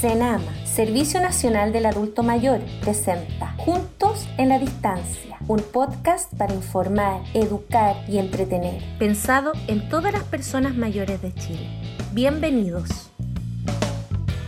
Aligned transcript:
CENAMA, 0.00 0.64
Servicio 0.64 1.20
Nacional 1.20 1.74
del 1.74 1.84
Adulto 1.84 2.22
Mayor, 2.22 2.62
presenta 2.80 3.54
Juntos 3.58 4.26
en 4.38 4.48
la 4.48 4.58
Distancia, 4.58 5.36
un 5.46 5.60
podcast 5.60 6.32
para 6.38 6.54
informar, 6.54 7.20
educar 7.34 7.96
y 8.08 8.16
entretener, 8.16 8.82
pensado 8.98 9.52
en 9.66 9.90
todas 9.90 10.14
las 10.14 10.24
personas 10.24 10.74
mayores 10.74 11.20
de 11.20 11.34
Chile. 11.34 11.68
Bienvenidos. 12.14 13.10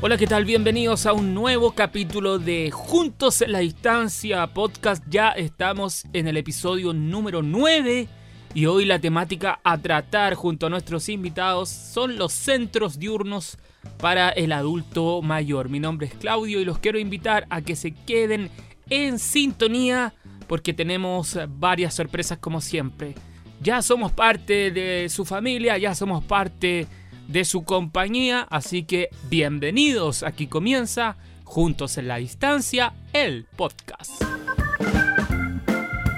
Hola, 0.00 0.16
¿qué 0.16 0.26
tal? 0.26 0.46
Bienvenidos 0.46 1.04
a 1.04 1.12
un 1.12 1.34
nuevo 1.34 1.72
capítulo 1.72 2.38
de 2.38 2.70
Juntos 2.70 3.42
en 3.42 3.52
la 3.52 3.58
Distancia 3.58 4.46
podcast. 4.54 5.04
Ya 5.10 5.32
estamos 5.32 6.06
en 6.14 6.28
el 6.28 6.38
episodio 6.38 6.94
número 6.94 7.42
9 7.42 8.08
y 8.54 8.64
hoy 8.64 8.86
la 8.86 9.00
temática 9.00 9.60
a 9.62 9.76
tratar 9.76 10.32
junto 10.32 10.64
a 10.64 10.70
nuestros 10.70 11.10
invitados 11.10 11.68
son 11.68 12.16
los 12.16 12.32
centros 12.32 12.98
diurnos 12.98 13.58
para 13.98 14.30
el 14.30 14.52
adulto 14.52 15.22
mayor. 15.22 15.68
Mi 15.68 15.80
nombre 15.80 16.06
es 16.06 16.14
Claudio 16.14 16.60
y 16.60 16.64
los 16.64 16.78
quiero 16.78 16.98
invitar 16.98 17.46
a 17.50 17.62
que 17.62 17.76
se 17.76 17.92
queden 17.92 18.50
en 18.90 19.18
sintonía 19.18 20.14
porque 20.46 20.74
tenemos 20.74 21.38
varias 21.48 21.94
sorpresas 21.94 22.38
como 22.38 22.60
siempre. 22.60 23.14
Ya 23.60 23.80
somos 23.80 24.12
parte 24.12 24.70
de 24.70 25.08
su 25.08 25.24
familia, 25.24 25.78
ya 25.78 25.94
somos 25.94 26.24
parte 26.24 26.86
de 27.28 27.44
su 27.44 27.64
compañía, 27.64 28.46
así 28.50 28.82
que 28.82 29.08
bienvenidos. 29.30 30.22
Aquí 30.22 30.48
comienza 30.48 31.16
Juntos 31.44 31.96
en 31.96 32.08
la 32.08 32.16
Distancia, 32.16 32.92
el 33.12 33.46
podcast. 33.56 34.22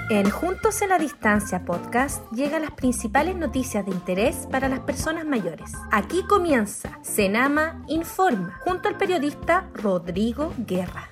En 0.07 0.29
Juntos 0.29 0.83
en 0.83 0.89
la 0.89 0.99
Distancia 0.99 1.65
podcast 1.65 2.31
llegan 2.31 2.61
las 2.61 2.69
principales 2.71 3.35
noticias 3.35 3.83
de 3.83 3.91
interés 3.91 4.47
para 4.51 4.69
las 4.69 4.81
personas 4.81 5.25
mayores. 5.25 5.71
Aquí 5.91 6.21
comienza 6.29 6.99
Senama 7.01 7.83
Informa 7.87 8.59
junto 8.63 8.87
al 8.87 8.97
periodista 8.97 9.67
Rodrigo 9.73 10.53
Guerra. 10.59 11.09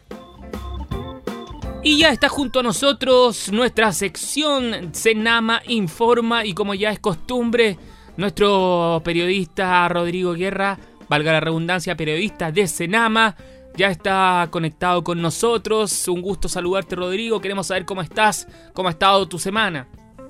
Y 1.81 1.97
ya 1.97 2.11
está 2.11 2.29
junto 2.29 2.59
a 2.59 2.63
nosotros 2.63 3.51
nuestra 3.51 3.91
sección 3.93 4.93
Senama 4.93 5.63
Informa 5.65 6.45
y 6.45 6.53
como 6.53 6.75
ya 6.75 6.91
es 6.91 6.99
costumbre, 6.99 7.79
nuestro 8.15 9.01
periodista 9.03 9.89
Rodrigo 9.89 10.33
Guerra, 10.33 10.77
valga 11.09 11.33
la 11.33 11.39
redundancia, 11.39 11.97
periodista 11.97 12.51
de 12.51 12.67
Senama, 12.67 13.35
ya 13.75 13.89
está 13.89 14.47
conectado 14.51 15.03
con 15.03 15.21
nosotros. 15.21 16.07
Un 16.07 16.21
gusto 16.21 16.47
saludarte, 16.47 16.95
Rodrigo. 16.95 17.41
Queremos 17.41 17.67
saber 17.67 17.85
cómo 17.85 18.01
estás, 18.01 18.47
cómo 18.73 18.89
ha 18.89 18.91
estado 18.91 19.27
tu 19.27 19.39
semana. 19.39 19.87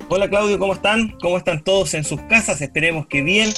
Hola, 0.09 0.29
Claudio, 0.29 0.59
¿cómo 0.59 0.73
están? 0.73 1.17
¿Cómo 1.21 1.37
están 1.37 1.63
todos 1.63 1.93
en 1.93 2.03
sus 2.03 2.21
casas? 2.23 2.61
Esperemos 2.61 3.07
que 3.07 3.21
bien. 3.21 3.49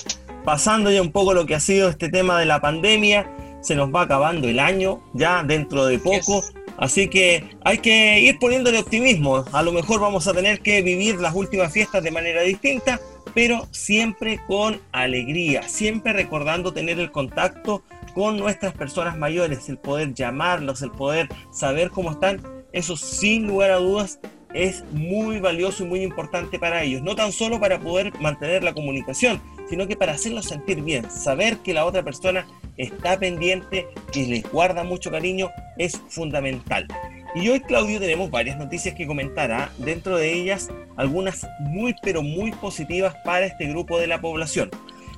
Pasando 0.44 0.92
ya 0.92 1.02
un 1.02 1.12
poco 1.12 1.34
lo 1.34 1.46
que 1.46 1.56
ha 1.56 1.60
sido 1.60 1.90
este 1.90 2.10
tema 2.10 2.40
de 2.40 2.46
la 2.46 2.62
pandemia, 2.62 3.32
se 3.62 3.76
nos 3.76 3.94
va 3.94 4.04
acabando 4.04 4.48
el 4.48 4.60
año 4.60 5.02
ya 5.14 5.44
dentro 5.44 5.86
de 5.86 5.98
poco. 5.98 6.44
Así 6.78 7.08
que 7.08 7.44
hay 7.64 7.80
que 7.80 8.20
ir 8.20 8.38
poniéndole 8.38 8.80
optimismo. 8.80 9.46
A 9.52 9.64
lo 9.64 9.72
mejor 9.72 10.02
vamos 10.02 10.28
a 10.28 10.34
tener 10.34 10.60
que 10.60 10.82
vivir 10.82 11.16
las 11.16 11.34
últimas 11.34 11.72
fiestas 11.72 12.04
de 12.04 12.12
manera 12.12 12.42
distinta, 12.42 13.00
pero 13.34 13.68
siempre 13.72 14.40
con 14.48 14.80
alegría, 14.92 15.64
siempre 15.64 16.14
recordando 16.14 16.74
tener 16.74 17.00
el 17.00 17.12
contacto 17.12 17.84
con 18.16 18.38
nuestras 18.38 18.74
personas 18.74 19.18
mayores, 19.18 19.68
el 19.68 19.78
poder 19.78 20.14
llamarlos, 20.14 20.82
el 20.82 20.90
poder 20.90 21.28
saber 21.52 21.92
cómo 21.92 22.12
están, 22.12 22.42
eso 22.72 22.96
sin 22.96 23.46
lugar 23.46 23.72
a 23.72 23.76
dudas 23.76 24.20
es 24.54 24.86
muy 24.94 25.42
valioso 25.42 25.84
y 25.84 25.88
muy 25.88 26.02
importante 26.02 26.58
para 26.58 26.82
ellos. 26.82 27.02
No 27.02 27.14
tan 27.14 27.34
solo 27.34 27.60
para 27.60 27.78
poder 27.78 28.18
mantener 28.22 28.64
la 28.64 28.74
comunicación, 28.74 29.42
sino 29.70 29.86
que 29.86 29.98
para 29.98 30.14
hacerlos 30.14 30.46
sentir 30.46 30.82
bien. 30.82 31.12
Saber 31.12 31.58
que 31.58 31.74
la 31.74 31.86
otra 31.86 32.04
persona 32.04 32.48
está 32.78 33.20
pendiente, 33.20 33.86
que 34.14 34.26
les 34.26 34.50
guarda 34.50 34.86
mucho 34.86 35.12
cariño, 35.12 35.52
es 35.78 36.00
fundamental. 36.08 36.88
Y 37.36 37.50
hoy, 37.50 37.60
Claudio, 37.60 38.00
tenemos 38.00 38.32
varias 38.32 38.58
noticias 38.58 38.96
que 38.96 39.06
comentar. 39.06 39.52
¿ah? 39.52 39.70
Dentro 39.78 40.16
de 40.16 40.34
ellas, 40.34 40.70
algunas 40.96 41.46
muy, 41.60 41.94
pero 42.02 42.22
muy 42.22 42.52
positivas 42.54 43.14
para 43.26 43.46
este 43.46 43.68
grupo 43.68 44.00
de 44.00 44.08
la 44.08 44.22
población. 44.22 44.72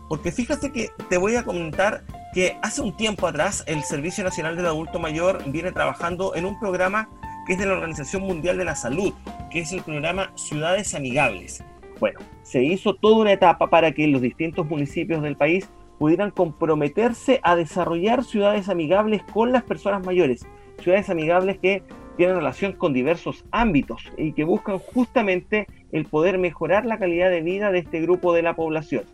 Porque 0.09 0.31
fíjate 0.31 0.71
que 0.71 0.89
te 1.09 1.17
voy 1.17 1.35
a 1.35 1.43
comentar 1.43 2.03
que 2.33 2.57
hace 2.61 2.81
un 2.81 2.95
tiempo 2.95 3.27
atrás 3.27 3.63
el 3.67 3.83
Servicio 3.83 4.23
Nacional 4.23 4.55
del 4.55 4.67
Adulto 4.67 4.99
Mayor 4.99 5.41
viene 5.47 5.71
trabajando 5.71 6.35
en 6.35 6.45
un 6.45 6.59
programa 6.59 7.09
que 7.45 7.53
es 7.53 7.59
de 7.59 7.65
la 7.65 7.73
Organización 7.73 8.23
Mundial 8.23 8.57
de 8.57 8.65
la 8.65 8.75
Salud, 8.75 9.13
que 9.49 9.59
es 9.59 9.71
el 9.71 9.81
programa 9.81 10.31
Ciudades 10.35 10.93
Amigables. 10.93 11.63
Bueno, 11.99 12.19
se 12.43 12.63
hizo 12.63 12.93
toda 12.93 13.17
una 13.17 13.31
etapa 13.31 13.69
para 13.69 13.91
que 13.91 14.07
los 14.07 14.21
distintos 14.21 14.67
municipios 14.67 15.21
del 15.23 15.35
país 15.35 15.67
pudieran 15.97 16.31
comprometerse 16.31 17.39
a 17.43 17.55
desarrollar 17.55 18.23
ciudades 18.23 18.69
amigables 18.69 19.23
con 19.33 19.51
las 19.51 19.63
personas 19.63 20.05
mayores, 20.05 20.45
ciudades 20.79 21.09
amigables 21.09 21.57
que 21.57 21.83
tienen 22.17 22.35
relación 22.35 22.73
con 22.73 22.93
diversos 22.93 23.45
ámbitos 23.51 24.11
y 24.17 24.33
que 24.33 24.43
buscan 24.43 24.79
justamente 24.79 25.67
el 25.91 26.05
poder 26.05 26.37
mejorar 26.37 26.85
la 26.85 26.99
calidad 26.99 27.29
de 27.29 27.41
vida 27.41 27.71
de 27.71 27.79
este 27.79 28.01
grupo 28.01 28.33
de 28.33 28.41
la 28.41 28.55
población. 28.55 29.05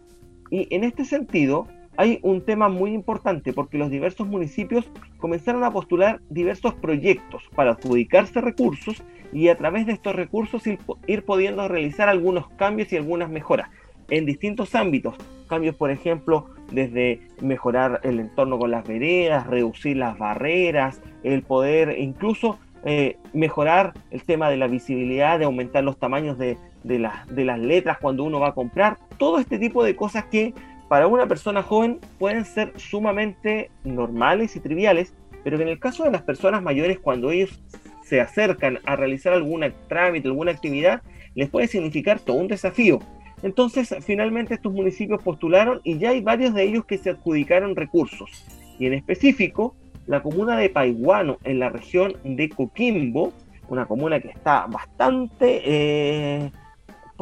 Y 0.53 0.67
en 0.69 0.83
este 0.83 1.03
sentido, 1.03 1.65
hay 1.97 2.19
un 2.21 2.45
tema 2.45 2.69
muy 2.69 2.93
importante 2.93 3.53
porque 3.53 3.79
los 3.79 3.89
diversos 3.89 4.27
municipios 4.27 4.87
comenzaron 5.17 5.63
a 5.63 5.71
postular 5.71 6.21
diversos 6.29 6.75
proyectos 6.75 7.41
para 7.55 7.71
adjudicarse 7.71 8.39
recursos 8.39 9.01
y 9.31 9.47
a 9.47 9.57
través 9.57 9.87
de 9.87 9.93
estos 9.93 10.15
recursos 10.15 10.61
ir, 10.67 11.25
pudiendo 11.25 11.67
realizar 11.67 12.07
algunos 12.07 12.49
cambios 12.49 12.93
y 12.93 12.97
algunas 12.97 13.31
mejoras 13.31 13.67
en 14.11 14.27
distintos 14.27 14.75
ámbitos. 14.75 15.15
Cambios, 15.47 15.73
por 15.75 15.89
ejemplo, 15.89 16.45
desde 16.71 17.21
mejorar 17.41 17.99
el 18.03 18.19
entorno 18.19 18.59
con 18.59 18.69
las 18.69 18.87
veredas, 18.87 19.47
reducir 19.47 19.97
las 19.97 20.19
barreras, 20.19 21.01
el 21.23 21.41
poder 21.41 21.97
incluso 21.97 22.59
eh, 22.85 23.17
mejorar 23.33 23.93
el 24.11 24.21
tema 24.23 24.51
de 24.51 24.57
la 24.57 24.67
visibilidad, 24.67 25.39
de 25.39 25.45
aumentar 25.45 25.83
los 25.83 25.97
tamaños 25.97 26.37
de, 26.37 26.59
de 26.83 26.99
las 26.99 27.59
letras 27.59 27.97
cuando 27.99 28.23
uno 28.23 28.39
va 28.39 28.49
a 28.49 28.53
comprar. 28.53 28.97
Todo 29.17 29.39
este 29.39 29.59
tipo 29.59 29.83
de 29.83 29.95
cosas 29.95 30.25
que 30.25 30.53
para 30.89 31.07
una 31.07 31.27
persona 31.27 31.63
joven 31.63 31.99
pueden 32.19 32.45
ser 32.45 32.73
sumamente 32.77 33.71
normales 33.83 34.55
y 34.55 34.59
triviales, 34.59 35.13
pero 35.43 35.57
que 35.57 35.63
en 35.63 35.69
el 35.69 35.79
caso 35.79 36.03
de 36.03 36.11
las 36.11 36.21
personas 36.21 36.61
mayores, 36.61 36.99
cuando 36.99 37.31
ellos 37.31 37.61
se 38.03 38.21
acercan 38.21 38.79
a 38.85 38.95
realizar 38.95 39.33
algún 39.33 39.65
trámite, 39.87 40.27
alguna 40.27 40.51
actividad, 40.51 41.01
les 41.35 41.49
puede 41.49 41.67
significar 41.67 42.19
todo 42.19 42.37
un 42.37 42.47
desafío. 42.47 42.99
Entonces, 43.41 43.93
finalmente 44.01 44.53
estos 44.53 44.71
municipios 44.71 45.21
postularon 45.21 45.81
y 45.83 45.97
ya 45.97 46.11
hay 46.11 46.21
varios 46.21 46.53
de 46.53 46.63
ellos 46.63 46.85
que 46.85 46.97
se 46.97 47.09
adjudicaron 47.09 47.75
recursos. 47.75 48.45
Y 48.79 48.85
en 48.85 48.93
específico, 48.93 49.75
la 50.05 50.21
comuna 50.21 50.57
de 50.57 50.69
Paiguano, 50.69 51.37
en 51.43 51.59
la 51.59 51.69
región 51.69 52.13
de 52.23 52.49
Coquimbo, 52.49 53.33
una 53.67 53.85
comuna 53.85 54.19
que 54.19 54.29
está 54.29 54.67
bastante 54.67 55.61
eh, 55.65 56.51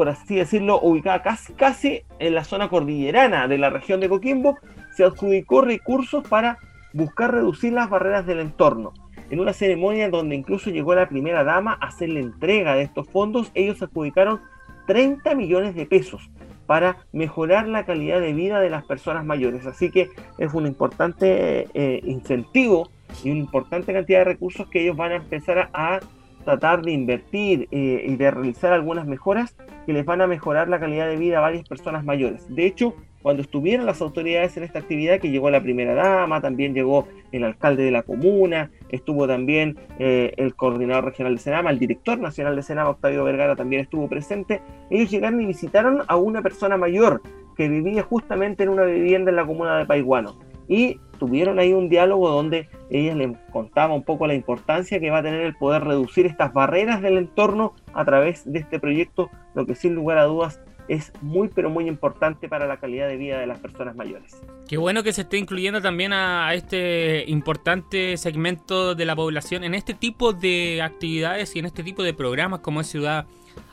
por 0.01 0.09
así 0.09 0.33
decirlo, 0.33 0.79
ubicada 0.81 1.21
casi, 1.21 2.01
en 2.17 2.33
la 2.33 2.43
zona 2.43 2.69
cordillerana 2.69 3.47
de 3.47 3.59
la 3.59 3.69
región 3.69 3.99
de 3.99 4.09
Coquimbo, 4.09 4.57
se 4.95 5.03
adjudicó 5.03 5.61
recursos 5.61 6.27
para 6.27 6.57
buscar 6.91 7.31
reducir 7.31 7.73
las 7.73 7.87
barreras 7.87 8.25
del 8.25 8.39
entorno. 8.39 8.93
En 9.29 9.39
una 9.39 9.53
ceremonia 9.53 10.09
donde 10.09 10.33
incluso 10.33 10.71
llegó 10.71 10.95
la 10.95 11.07
primera 11.07 11.43
dama 11.43 11.77
a 11.79 11.89
hacer 11.89 12.09
la 12.09 12.19
entrega 12.19 12.73
de 12.73 12.81
estos 12.81 13.09
fondos, 13.09 13.51
ellos 13.53 13.79
adjudicaron 13.83 14.41
30 14.87 15.35
millones 15.35 15.75
de 15.75 15.85
pesos 15.85 16.31
para 16.65 17.05
mejorar 17.11 17.67
la 17.67 17.85
calidad 17.85 18.21
de 18.21 18.33
vida 18.33 18.59
de 18.59 18.71
las 18.71 18.83
personas 18.83 19.23
mayores. 19.23 19.67
Así 19.67 19.91
que 19.91 20.09
es 20.39 20.51
un 20.55 20.65
importante 20.65 21.67
eh, 21.75 22.01
incentivo 22.05 22.89
y 23.23 23.29
una 23.29 23.39
importante 23.39 23.93
cantidad 23.93 24.21
de 24.21 24.25
recursos 24.25 24.67
que 24.67 24.81
ellos 24.81 24.97
van 24.97 25.11
a 25.11 25.15
empezar 25.17 25.69
a, 25.71 25.99
tratar 26.43 26.81
de 26.81 26.91
invertir 26.91 27.67
eh, 27.71 28.05
y 28.07 28.15
de 28.15 28.31
realizar 28.31 28.73
algunas 28.73 29.07
mejoras 29.07 29.55
que 29.85 29.93
les 29.93 30.05
van 30.05 30.21
a 30.21 30.27
mejorar 30.27 30.69
la 30.69 30.79
calidad 30.79 31.07
de 31.07 31.17
vida 31.17 31.37
a 31.37 31.41
varias 31.41 31.67
personas 31.67 32.03
mayores. 32.03 32.53
De 32.53 32.65
hecho, 32.65 32.95
cuando 33.21 33.43
estuvieron 33.43 33.85
las 33.85 34.01
autoridades 34.01 34.57
en 34.57 34.63
esta 34.63 34.79
actividad, 34.79 35.19
que 35.19 35.29
llegó 35.29 35.49
la 35.51 35.61
primera 35.61 35.93
dama, 35.93 36.41
también 36.41 36.73
llegó 36.73 37.07
el 37.31 37.43
alcalde 37.43 37.83
de 37.83 37.91
la 37.91 38.01
comuna, 38.01 38.71
estuvo 38.89 39.27
también 39.27 39.77
eh, 39.99 40.33
el 40.37 40.55
coordinador 40.55 41.05
regional 41.05 41.35
de 41.35 41.41
Senama, 41.41 41.69
el 41.69 41.79
director 41.79 42.17
nacional 42.19 42.55
de 42.55 42.63
Senama, 42.63 42.89
Octavio 42.89 43.23
Vergara, 43.23 43.55
también 43.55 43.83
estuvo 43.83 44.07
presente. 44.07 44.61
Ellos 44.89 45.11
llegaron 45.11 45.41
y 45.41 45.45
visitaron 45.45 46.01
a 46.07 46.15
una 46.15 46.41
persona 46.41 46.77
mayor 46.77 47.21
que 47.55 47.69
vivía 47.69 48.01
justamente 48.01 48.63
en 48.63 48.69
una 48.69 48.85
vivienda 48.85 49.29
en 49.29 49.35
la 49.35 49.45
comuna 49.45 49.77
de 49.77 49.85
Paiguano. 49.85 50.39
Y 50.67 50.99
tuvieron 51.19 51.59
ahí 51.59 51.73
un 51.73 51.89
diálogo 51.89 52.29
donde 52.29 52.67
ella 52.91 53.15
le 53.15 53.37
contaba 53.51 53.93
un 53.93 54.03
poco 54.03 54.27
la 54.27 54.33
importancia 54.33 54.99
que 54.99 55.09
va 55.09 55.19
a 55.19 55.23
tener 55.23 55.41
el 55.41 55.55
poder 55.55 55.83
reducir 55.83 56.25
estas 56.25 56.53
barreras 56.53 57.01
del 57.01 57.17
entorno 57.17 57.73
a 57.93 58.03
través 58.05 58.51
de 58.51 58.59
este 58.59 58.79
proyecto, 58.79 59.29
lo 59.55 59.65
que 59.65 59.75
sin 59.75 59.95
lugar 59.95 60.17
a 60.17 60.25
dudas 60.25 60.59
es 60.87 61.13
muy 61.21 61.47
pero 61.47 61.69
muy 61.69 61.87
importante 61.87 62.49
para 62.49 62.67
la 62.67 62.77
calidad 62.77 63.07
de 63.07 63.15
vida 63.15 63.39
de 63.39 63.47
las 63.47 63.59
personas 63.59 63.95
mayores. 63.95 64.41
Qué 64.67 64.75
bueno 64.75 65.03
que 65.03 65.13
se 65.13 65.21
esté 65.21 65.37
incluyendo 65.37 65.81
también 65.81 66.11
a 66.11 66.53
este 66.53 67.23
importante 67.27 68.17
segmento 68.17 68.93
de 68.93 69.05
la 69.05 69.15
población 69.15 69.63
en 69.63 69.73
este 69.73 69.93
tipo 69.93 70.33
de 70.33 70.81
actividades 70.81 71.55
y 71.55 71.59
en 71.59 71.65
este 71.65 71.83
tipo 71.83 72.03
de 72.03 72.13
programas 72.13 72.59
como 72.59 72.81
es 72.81 72.87
Ciudad 72.87 73.25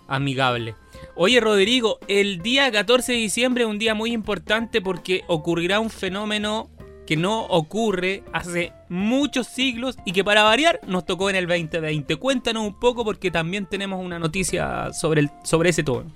Amigable. 0.06 0.74
Oye 1.16 1.40
Rodrigo, 1.40 1.98
el 2.06 2.40
día 2.40 2.70
14 2.70 3.12
de 3.12 3.18
diciembre 3.18 3.64
es 3.64 3.70
un 3.70 3.78
día 3.78 3.94
muy 3.94 4.12
importante 4.12 4.80
porque 4.80 5.24
ocurrirá 5.26 5.80
un 5.80 5.90
fenómeno 5.90 6.70
que 7.08 7.16
no 7.16 7.46
ocurre 7.46 8.22
hace 8.34 8.70
muchos 8.90 9.46
siglos 9.46 9.96
y 10.04 10.12
que 10.12 10.24
para 10.24 10.42
variar 10.42 10.78
nos 10.86 11.06
tocó 11.06 11.30
en 11.30 11.36
el 11.36 11.46
2020. 11.46 12.16
Cuéntanos 12.16 12.66
un 12.66 12.78
poco 12.78 13.02
porque 13.02 13.30
también 13.30 13.64
tenemos 13.64 14.04
una 14.04 14.18
noticia 14.18 14.92
sobre, 14.92 15.22
el, 15.22 15.30
sobre 15.42 15.70
ese 15.70 15.82
tono. 15.82 16.10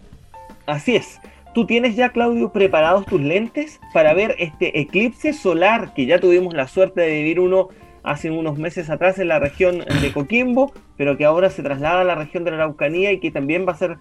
Así 0.66 0.94
es. 0.94 1.18
¿Tú 1.54 1.64
tienes 1.64 1.96
ya, 1.96 2.10
Claudio, 2.10 2.52
preparados 2.52 3.06
tus 3.06 3.22
lentes 3.22 3.80
para 3.94 4.12
ver 4.12 4.36
este 4.38 4.80
eclipse 4.80 5.32
solar 5.32 5.94
que 5.94 6.04
ya 6.04 6.20
tuvimos 6.20 6.52
la 6.52 6.68
suerte 6.68 7.00
de 7.00 7.14
vivir 7.14 7.40
uno 7.40 7.70
hace 8.02 8.30
unos 8.30 8.58
meses 8.58 8.90
atrás 8.90 9.18
en 9.18 9.28
la 9.28 9.38
región 9.38 9.78
de 9.78 10.12
Coquimbo, 10.12 10.74
pero 10.98 11.16
que 11.16 11.24
ahora 11.24 11.48
se 11.48 11.62
traslada 11.62 12.02
a 12.02 12.04
la 12.04 12.16
región 12.16 12.44
de 12.44 12.50
la 12.50 12.58
Araucanía 12.58 13.12
y 13.12 13.18
que 13.18 13.30
también 13.30 13.66
va 13.66 13.72
a 13.72 13.76
ser 13.76 13.96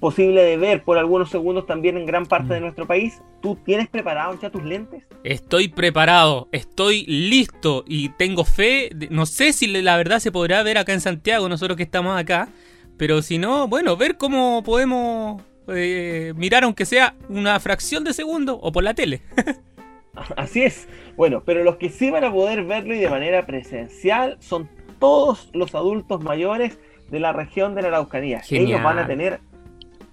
posible 0.00 0.42
de 0.42 0.56
ver 0.56 0.82
por 0.82 0.98
algunos 0.98 1.30
segundos 1.30 1.66
también 1.66 1.96
en 1.96 2.06
gran 2.06 2.26
parte 2.26 2.54
de 2.54 2.60
mm. 2.60 2.62
nuestro 2.62 2.86
país. 2.86 3.22
¿Tú 3.40 3.56
tienes 3.64 3.88
preparados 3.88 4.40
ya 4.40 4.50
tus 4.50 4.62
lentes? 4.64 5.04
Estoy 5.24 5.68
preparado, 5.68 6.48
estoy 6.52 7.04
listo 7.06 7.84
y 7.86 8.10
tengo 8.10 8.44
fe. 8.44 8.90
No 9.10 9.26
sé 9.26 9.52
si 9.52 9.66
la 9.66 9.96
verdad 9.96 10.18
se 10.18 10.32
podrá 10.32 10.62
ver 10.62 10.78
acá 10.78 10.92
en 10.92 11.00
Santiago, 11.00 11.48
nosotros 11.48 11.76
que 11.76 11.82
estamos 11.82 12.18
acá, 12.18 12.48
pero 12.96 13.22
si 13.22 13.38
no, 13.38 13.68
bueno, 13.68 13.96
ver 13.96 14.16
cómo 14.16 14.62
podemos 14.62 15.42
eh, 15.68 16.32
mirar 16.36 16.64
aunque 16.64 16.84
sea 16.84 17.14
una 17.28 17.58
fracción 17.60 18.04
de 18.04 18.12
segundo 18.12 18.58
o 18.60 18.72
por 18.72 18.84
la 18.84 18.94
tele. 18.94 19.22
Así 20.36 20.62
es. 20.62 20.88
Bueno, 21.16 21.42
pero 21.44 21.62
los 21.62 21.76
que 21.76 21.90
sí 21.90 22.10
van 22.10 22.24
a 22.24 22.32
poder 22.32 22.64
verlo 22.64 22.94
y 22.94 22.98
de 22.98 23.10
manera 23.10 23.44
presencial 23.46 24.36
son 24.40 24.68
todos 24.98 25.50
los 25.52 25.74
adultos 25.74 26.22
mayores 26.22 26.78
de 27.10 27.20
la 27.20 27.32
región 27.32 27.74
de 27.74 27.82
la 27.82 27.88
Araucanía. 27.88 28.42
Ellos 28.50 28.82
van 28.82 28.98
a 28.98 29.06
tener 29.06 29.40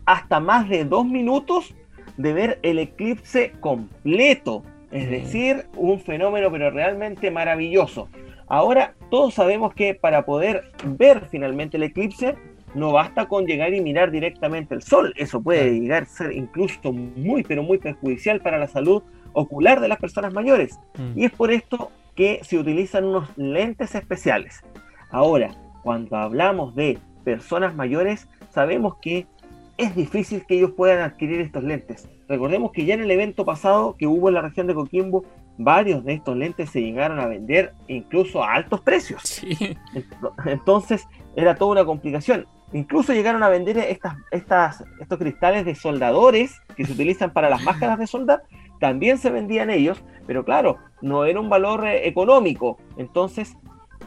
hasta 0.05 0.39
más 0.39 0.69
de 0.69 0.85
dos 0.85 1.05
minutos 1.05 1.73
de 2.17 2.33
ver 2.33 2.59
el 2.61 2.79
eclipse 2.79 3.53
completo. 3.59 4.63
Es 4.91 5.09
decir, 5.09 5.65
un 5.75 5.99
fenómeno 5.99 6.51
pero 6.51 6.69
realmente 6.69 7.31
maravilloso. 7.31 8.09
Ahora 8.47 8.93
todos 9.09 9.33
sabemos 9.33 9.73
que 9.73 9.95
para 9.95 10.25
poder 10.25 10.71
ver 10.85 11.27
finalmente 11.31 11.77
el 11.77 11.83
eclipse 11.83 12.35
no 12.75 12.91
basta 12.91 13.27
con 13.27 13.45
llegar 13.45 13.73
y 13.73 13.81
mirar 13.81 14.11
directamente 14.11 14.75
el 14.75 14.83
sol. 14.83 15.13
Eso 15.17 15.41
puede 15.41 15.79
llegar 15.79 16.03
a 16.03 16.05
ser 16.05 16.31
incluso 16.33 16.91
muy 16.91 17.43
pero 17.43 17.63
muy 17.63 17.77
perjudicial 17.77 18.41
para 18.41 18.57
la 18.57 18.67
salud 18.67 19.01
ocular 19.33 19.79
de 19.79 19.87
las 19.87 19.99
personas 19.99 20.33
mayores. 20.33 20.79
Mm. 20.97 21.19
Y 21.19 21.25
es 21.25 21.31
por 21.31 21.51
esto 21.51 21.91
que 22.15 22.39
se 22.43 22.57
utilizan 22.57 23.05
unos 23.05 23.35
lentes 23.37 23.95
especiales. 23.95 24.61
Ahora, 25.09 25.55
cuando 25.83 26.15
hablamos 26.17 26.75
de 26.75 26.99
personas 27.23 27.75
mayores, 27.75 28.27
sabemos 28.49 28.95
que 29.01 29.25
es 29.77 29.95
difícil 29.95 30.45
que 30.45 30.55
ellos 30.55 30.71
puedan 30.71 31.01
adquirir 31.01 31.41
estos 31.41 31.63
lentes. 31.63 32.07
Recordemos 32.27 32.71
que 32.71 32.85
ya 32.85 32.93
en 32.93 33.01
el 33.01 33.11
evento 33.11 33.45
pasado 33.45 33.95
que 33.97 34.07
hubo 34.07 34.29
en 34.29 34.35
la 34.35 34.41
región 34.41 34.67
de 34.67 34.75
Coquimbo, 34.75 35.25
varios 35.57 36.03
de 36.03 36.13
estos 36.13 36.35
lentes 36.35 36.69
se 36.69 36.81
llegaron 36.81 37.19
a 37.19 37.27
vender 37.27 37.73
incluso 37.87 38.43
a 38.43 38.53
altos 38.53 38.81
precios. 38.81 39.41
Entonces 40.45 41.07
era 41.35 41.55
toda 41.55 41.71
una 41.71 41.85
complicación. 41.85 42.47
Incluso 42.71 43.13
llegaron 43.13 43.43
a 43.43 43.49
vender 43.49 43.77
estas, 43.77 44.15
estas, 44.31 44.83
estos 44.99 45.19
cristales 45.19 45.65
de 45.65 45.75
soldadores 45.75 46.59
que 46.75 46.85
se 46.85 46.93
utilizan 46.93 47.31
para 47.31 47.49
las 47.49 47.63
máscaras 47.63 47.99
de 47.99 48.07
soldar. 48.07 48.43
También 48.79 49.19
se 49.19 49.29
vendían 49.29 49.69
ellos, 49.69 50.03
pero 50.25 50.43
claro, 50.43 50.77
no 51.01 51.25
era 51.25 51.39
un 51.39 51.49
valor 51.49 51.85
eh, 51.85 52.07
económico. 52.07 52.77
Entonces 52.97 53.55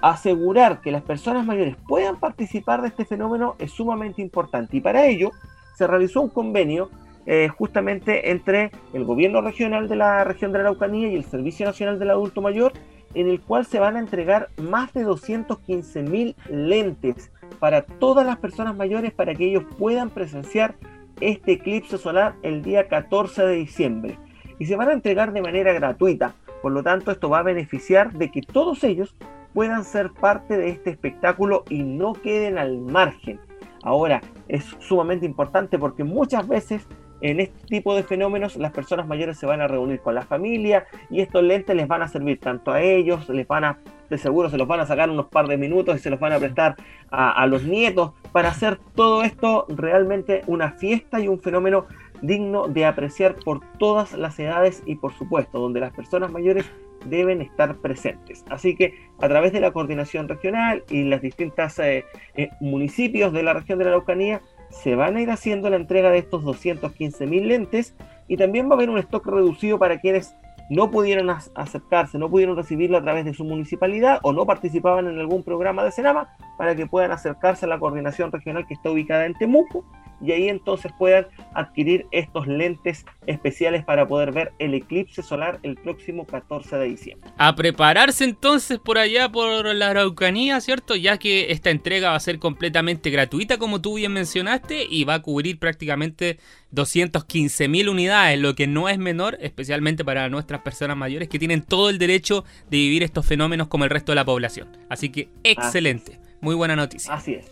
asegurar 0.02 0.80
que 0.80 0.90
las 0.90 1.02
personas 1.02 1.46
mayores 1.46 1.76
puedan 1.88 2.18
participar 2.18 2.82
de 2.82 2.88
este 2.88 3.04
fenómeno 3.04 3.54
es 3.58 3.70
sumamente 3.70 4.20
importante 4.20 4.76
y 4.76 4.80
para 4.80 5.06
ello 5.06 5.30
se 5.76 5.86
realizó 5.86 6.22
un 6.22 6.30
convenio 6.30 6.90
eh, 7.26 7.48
justamente 7.48 8.30
entre 8.30 8.70
el 8.92 9.04
gobierno 9.04 9.40
regional 9.40 9.88
de 9.88 9.96
la 9.96 10.24
región 10.24 10.52
de 10.52 10.58
la 10.58 10.64
Araucanía 10.64 11.08
y 11.08 11.16
el 11.16 11.24
Servicio 11.24 11.66
Nacional 11.66 11.98
del 11.98 12.10
Adulto 12.10 12.40
Mayor, 12.40 12.72
en 13.14 13.28
el 13.28 13.40
cual 13.40 13.66
se 13.66 13.78
van 13.80 13.96
a 13.96 13.98
entregar 13.98 14.48
más 14.56 14.92
de 14.92 15.02
215 15.02 16.02
mil 16.02 16.36
lentes 16.48 17.32
para 17.58 17.82
todas 17.82 18.24
las 18.24 18.38
personas 18.38 18.76
mayores 18.76 19.12
para 19.12 19.34
que 19.34 19.48
ellos 19.48 19.64
puedan 19.78 20.10
presenciar 20.10 20.76
este 21.20 21.52
eclipse 21.52 21.98
solar 21.98 22.34
el 22.42 22.62
día 22.62 22.88
14 22.88 23.42
de 23.42 23.54
diciembre. 23.54 24.18
Y 24.58 24.66
se 24.66 24.76
van 24.76 24.88
a 24.88 24.92
entregar 24.92 25.32
de 25.32 25.42
manera 25.42 25.72
gratuita. 25.72 26.34
Por 26.62 26.72
lo 26.72 26.82
tanto, 26.82 27.10
esto 27.10 27.28
va 27.28 27.40
a 27.40 27.42
beneficiar 27.42 28.12
de 28.12 28.30
que 28.30 28.40
todos 28.40 28.84
ellos 28.84 29.14
puedan 29.52 29.84
ser 29.84 30.12
parte 30.12 30.56
de 30.56 30.70
este 30.70 30.90
espectáculo 30.90 31.64
y 31.68 31.82
no 31.82 32.12
queden 32.12 32.56
al 32.58 32.78
margen. 32.78 33.40
Ahora, 33.86 34.20
es 34.48 34.64
sumamente 34.80 35.26
importante 35.26 35.78
porque 35.78 36.02
muchas 36.02 36.48
veces 36.48 36.88
en 37.20 37.38
este 37.38 37.66
tipo 37.68 37.94
de 37.94 38.02
fenómenos 38.02 38.56
las 38.56 38.72
personas 38.72 39.06
mayores 39.06 39.38
se 39.38 39.46
van 39.46 39.60
a 39.60 39.68
reunir 39.68 40.00
con 40.00 40.16
la 40.16 40.22
familia 40.22 40.86
y 41.08 41.20
estos 41.20 41.44
lentes 41.44 41.76
les 41.76 41.86
van 41.86 42.02
a 42.02 42.08
servir 42.08 42.40
tanto 42.40 42.72
a 42.72 42.82
ellos, 42.82 43.28
les 43.28 43.46
van 43.46 43.62
a, 43.62 43.78
de 44.10 44.18
seguro 44.18 44.50
se 44.50 44.58
los 44.58 44.66
van 44.66 44.80
a 44.80 44.86
sacar 44.86 45.08
unos 45.08 45.26
par 45.26 45.46
de 45.46 45.56
minutos 45.56 45.94
y 45.94 45.98
se 46.00 46.10
los 46.10 46.18
van 46.18 46.32
a 46.32 46.40
prestar 46.40 46.74
a, 47.12 47.30
a 47.30 47.46
los 47.46 47.62
nietos. 47.62 48.10
Para 48.32 48.48
hacer 48.48 48.80
todo 48.96 49.22
esto 49.22 49.66
realmente 49.68 50.42
una 50.48 50.72
fiesta 50.72 51.20
y 51.20 51.28
un 51.28 51.38
fenómeno 51.38 51.86
digno 52.22 52.66
de 52.66 52.86
apreciar 52.86 53.36
por 53.36 53.60
todas 53.78 54.14
las 54.14 54.36
edades 54.40 54.82
y 54.84 54.96
por 54.96 55.12
supuesto 55.12 55.60
donde 55.60 55.78
las 55.78 55.92
personas 55.92 56.32
mayores 56.32 56.66
deben 57.06 57.40
estar 57.40 57.76
presentes. 57.76 58.44
Así 58.50 58.76
que 58.76 58.94
a 59.20 59.28
través 59.28 59.52
de 59.52 59.60
la 59.60 59.72
coordinación 59.72 60.28
regional 60.28 60.84
y 60.90 61.04
las 61.04 61.22
distintas 61.22 61.78
eh, 61.78 62.04
eh, 62.36 62.50
municipios 62.60 63.32
de 63.32 63.42
la 63.42 63.54
región 63.54 63.78
de 63.78 63.84
la 63.84 63.90
Araucanía 63.90 64.42
se 64.70 64.94
van 64.94 65.16
a 65.16 65.20
ir 65.20 65.30
haciendo 65.30 65.70
la 65.70 65.76
entrega 65.76 66.10
de 66.10 66.18
estos 66.18 66.44
215 66.44 67.26
mil 67.26 67.48
lentes 67.48 67.94
y 68.28 68.36
también 68.36 68.68
va 68.68 68.72
a 68.72 68.74
haber 68.74 68.90
un 68.90 68.98
stock 68.98 69.26
reducido 69.26 69.78
para 69.78 70.00
quienes 70.00 70.34
no 70.68 70.90
pudieron 70.90 71.30
acercarse, 71.30 72.18
no 72.18 72.28
pudieron 72.28 72.56
recibirlo 72.56 72.98
a 72.98 73.02
través 73.02 73.24
de 73.24 73.34
su 73.34 73.44
municipalidad 73.44 74.18
o 74.22 74.32
no 74.32 74.46
participaban 74.46 75.06
en 75.06 75.18
algún 75.18 75.44
programa 75.44 75.84
de 75.84 75.92
Senama 75.92 76.28
para 76.58 76.74
que 76.74 76.86
puedan 76.86 77.12
acercarse 77.12 77.66
a 77.66 77.68
la 77.68 77.78
coordinación 77.78 78.32
regional 78.32 78.66
que 78.66 78.74
está 78.74 78.90
ubicada 78.90 79.26
en 79.26 79.34
Temuco 79.34 79.84
y 80.20 80.32
ahí 80.32 80.48
entonces 80.48 80.92
puedan 80.98 81.26
adquirir 81.54 82.06
estos 82.10 82.46
lentes 82.46 83.04
especiales 83.26 83.84
para 83.84 84.06
poder 84.06 84.32
ver 84.32 84.52
el 84.58 84.74
eclipse 84.74 85.22
solar 85.22 85.58
el 85.62 85.76
próximo 85.76 86.26
14 86.26 86.76
de 86.76 86.84
diciembre. 86.86 87.30
A 87.38 87.54
prepararse 87.54 88.24
entonces 88.24 88.78
por 88.78 88.98
allá 88.98 89.30
por 89.30 89.74
la 89.74 89.90
Araucanía, 89.90 90.60
¿cierto? 90.60 90.96
Ya 90.96 91.18
que 91.18 91.52
esta 91.52 91.70
entrega 91.70 92.10
va 92.10 92.16
a 92.16 92.20
ser 92.20 92.38
completamente 92.38 93.10
gratuita 93.10 93.58
como 93.58 93.80
tú 93.80 93.96
bien 93.96 94.12
mencionaste 94.12 94.86
y 94.88 95.04
va 95.04 95.14
a 95.14 95.22
cubrir 95.22 95.58
prácticamente 95.58 96.38
215 96.70 97.68
mil 97.68 97.88
unidades, 97.88 98.38
lo 98.38 98.54
que 98.54 98.66
no 98.66 98.88
es 98.88 98.98
menor, 98.98 99.38
especialmente 99.40 100.04
para 100.04 100.28
nuestras 100.28 100.60
personas 100.62 100.96
mayores 100.96 101.28
que 101.28 101.38
tienen 101.38 101.62
todo 101.62 101.90
el 101.90 101.98
derecho 101.98 102.44
de 102.70 102.76
vivir 102.78 103.02
estos 103.02 103.26
fenómenos 103.26 103.68
como 103.68 103.84
el 103.84 103.90
resto 103.90 104.12
de 104.12 104.16
la 104.16 104.24
población. 104.24 104.68
Así 104.88 105.10
que 105.10 105.28
excelente, 105.42 106.20
muy 106.40 106.54
buena 106.54 106.76
noticia. 106.76 107.14
Así 107.14 107.34
es. 107.34 107.50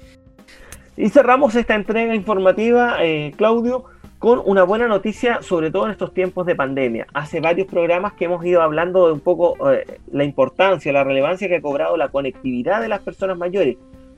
Y 0.97 1.09
cerramos 1.09 1.57
esta 1.57 1.75
entrega 1.75 2.15
informativa, 2.15 3.03
eh, 3.03 3.33
Claudio, 3.37 3.85
con 4.21 4.41
una 4.45 4.63
buena 4.63 4.87
noticia, 4.87 5.43
sobre 5.43 5.73
todo 5.73 5.87
en 5.87 5.91
estos 5.91 6.15
tiempos 6.15 6.47
de 6.47 6.55
pandemia. 6.55 7.09
Hace 7.13 7.41
varios 7.41 7.67
programas 7.67 8.13
que 8.13 8.27
hemos 8.27 8.45
ido 8.45 8.63
hablando 8.63 9.09
de 9.09 9.13
un 9.13 9.21
poco 9.21 9.73
eh, 9.73 9.99
la 10.13 10.23
importancia, 10.23 10.93
la 10.93 11.03
relevancia 11.03 11.49
que 11.49 11.57
ha 11.57 11.61
cobrado 11.61 11.97
la 11.97 12.09
conectividad 12.09 12.81
de 12.81 12.89
las 12.89 13.01
personas 13.01 13.37
mayores, 13.37 13.77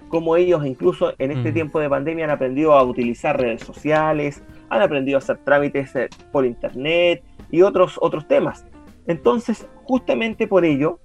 como 0.09 0.37
ellos 0.37 0.65
incluso 0.67 1.15
en 1.19 1.33
este 1.33 1.51
tiempo 1.51 1.81
de 1.81 1.89
pandemia 1.89 2.27
han 2.27 2.31
aprendido 2.31 2.75
a 2.75 2.85
utilizar 2.85 3.41
redes 3.41 3.63
sociales, 3.63 4.45
han 4.69 4.83
aprendido 4.83 5.17
a 5.17 5.21
hacer 5.21 5.39
trámites 5.39 5.97
eh, 5.97 6.09
por 6.31 6.45
internet 6.45 7.25
y 7.51 7.63
otros, 7.63 7.99
otros 8.03 8.29
temas. 8.29 8.67
Entonces, 9.07 9.67
justamente 9.85 10.47
por 10.47 10.65
ello 10.67 11.01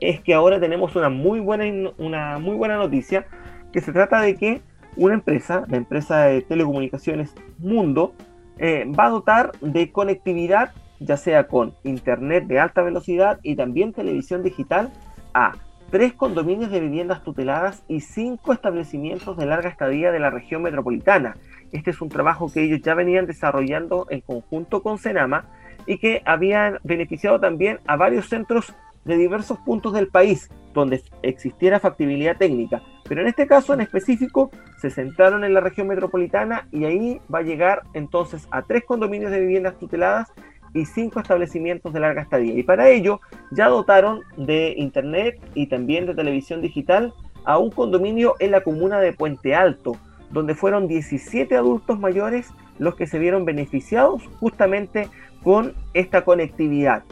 es 0.00 0.20
que 0.20 0.32
ahora 0.32 0.58
tenemos 0.58 0.96
una 0.96 1.10
muy 1.10 1.38
buena, 1.38 1.90
una 1.98 2.38
muy 2.38 2.56
buena 2.56 2.76
noticia, 2.76 3.26
que 3.72 3.80
se 3.80 3.92
trata 3.92 4.20
de 4.20 4.36
que 4.36 4.62
una 4.96 5.14
empresa, 5.14 5.64
la 5.68 5.76
empresa 5.76 6.24
de 6.24 6.42
telecomunicaciones 6.42 7.34
Mundo, 7.58 8.14
eh, 8.58 8.84
va 8.98 9.06
a 9.06 9.10
dotar 9.10 9.52
de 9.60 9.90
conectividad, 9.90 10.72
ya 11.00 11.16
sea 11.16 11.48
con 11.48 11.74
internet 11.84 12.46
de 12.46 12.60
alta 12.60 12.82
velocidad 12.82 13.40
y 13.42 13.56
también 13.56 13.92
televisión 13.92 14.42
digital, 14.42 14.92
a 15.34 15.52
tres 15.90 16.14
condominios 16.14 16.70
de 16.70 16.80
viviendas 16.80 17.22
tuteladas 17.22 17.82
y 17.86 18.00
cinco 18.00 18.52
establecimientos 18.52 19.36
de 19.36 19.46
larga 19.46 19.68
estadía 19.68 20.10
de 20.10 20.20
la 20.20 20.30
región 20.30 20.62
metropolitana. 20.62 21.36
Este 21.70 21.90
es 21.90 22.00
un 22.00 22.08
trabajo 22.08 22.50
que 22.52 22.62
ellos 22.62 22.80
ya 22.82 22.94
venían 22.94 23.26
desarrollando 23.26 24.06
en 24.10 24.20
conjunto 24.20 24.82
con 24.82 24.98
Senama 24.98 25.46
y 25.86 25.98
que 25.98 26.22
habían 26.24 26.78
beneficiado 26.82 27.40
también 27.40 27.78
a 27.86 27.96
varios 27.96 28.28
centros 28.28 28.74
de 29.04 29.16
diversos 29.16 29.58
puntos 29.58 29.92
del 29.92 30.08
país 30.08 30.50
donde 30.72 31.02
existiera 31.22 31.80
factibilidad 31.80 32.36
técnica. 32.36 32.82
Pero 33.12 33.20
en 33.20 33.28
este 33.28 33.46
caso 33.46 33.74
en 33.74 33.82
específico 33.82 34.50
se 34.80 34.88
centraron 34.88 35.44
en 35.44 35.52
la 35.52 35.60
región 35.60 35.86
metropolitana 35.86 36.66
y 36.72 36.86
ahí 36.86 37.20
va 37.30 37.40
a 37.40 37.42
llegar 37.42 37.82
entonces 37.92 38.48
a 38.50 38.62
tres 38.62 38.84
condominios 38.86 39.30
de 39.30 39.40
viviendas 39.40 39.78
tuteladas 39.78 40.32
y 40.72 40.86
cinco 40.86 41.20
establecimientos 41.20 41.92
de 41.92 42.00
larga 42.00 42.22
estadía. 42.22 42.54
Y 42.54 42.62
para 42.62 42.88
ello 42.88 43.20
ya 43.50 43.68
dotaron 43.68 44.22
de 44.38 44.72
internet 44.78 45.38
y 45.52 45.66
también 45.66 46.06
de 46.06 46.14
televisión 46.14 46.62
digital 46.62 47.12
a 47.44 47.58
un 47.58 47.70
condominio 47.70 48.34
en 48.38 48.50
la 48.50 48.62
comuna 48.62 48.98
de 48.98 49.12
Puente 49.12 49.54
Alto, 49.54 49.94
donde 50.30 50.54
fueron 50.54 50.88
17 50.88 51.54
adultos 51.54 52.00
mayores 52.00 52.48
los 52.78 52.94
que 52.94 53.06
se 53.06 53.18
vieron 53.18 53.44
beneficiados 53.44 54.22
justamente 54.40 55.10
con 55.42 55.74
esta 55.92 56.24
conectividad. 56.24 57.02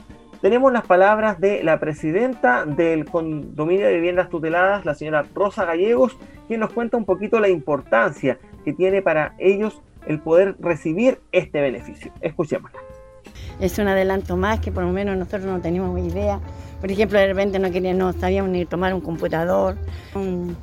Tenemos 0.40 0.72
las 0.72 0.84
palabras 0.86 1.38
de 1.40 1.62
la 1.62 1.78
presidenta 1.78 2.64
del 2.64 3.04
condominio 3.04 3.86
de 3.86 3.94
viviendas 3.94 4.30
tuteladas, 4.30 4.84
la 4.84 4.94
señora 4.94 5.26
Rosa 5.34 5.64
Gallegos, 5.64 6.16
quien 6.48 6.60
nos 6.60 6.72
cuenta 6.72 6.96
un 6.96 7.04
poquito 7.04 7.40
la 7.40 7.48
importancia 7.48 8.38
que 8.64 8.72
tiene 8.72 9.02
para 9.02 9.34
ellos 9.38 9.80
el 10.06 10.18
poder 10.18 10.56
recibir 10.58 11.20
este 11.32 11.60
beneficio. 11.60 12.12
Escuchémosla. 12.20 12.80
Es 13.60 13.78
un 13.78 13.88
adelanto 13.88 14.36
más 14.36 14.60
que 14.60 14.72
por 14.72 14.84
lo 14.84 14.90
menos 14.90 15.16
nosotros 15.16 15.44
no 15.44 15.60
teníamos 15.60 15.98
idea. 16.00 16.40
Por 16.80 16.90
ejemplo, 16.90 17.18
de 17.18 17.26
repente 17.26 17.58
no 17.58 17.70
queríamos, 17.70 18.14
no 18.14 18.20
sabíamos 18.20 18.50
ni 18.50 18.64
tomar 18.64 18.94
un 18.94 19.02
computador, 19.02 19.76
un 20.14 20.56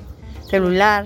celular, 0.49 1.05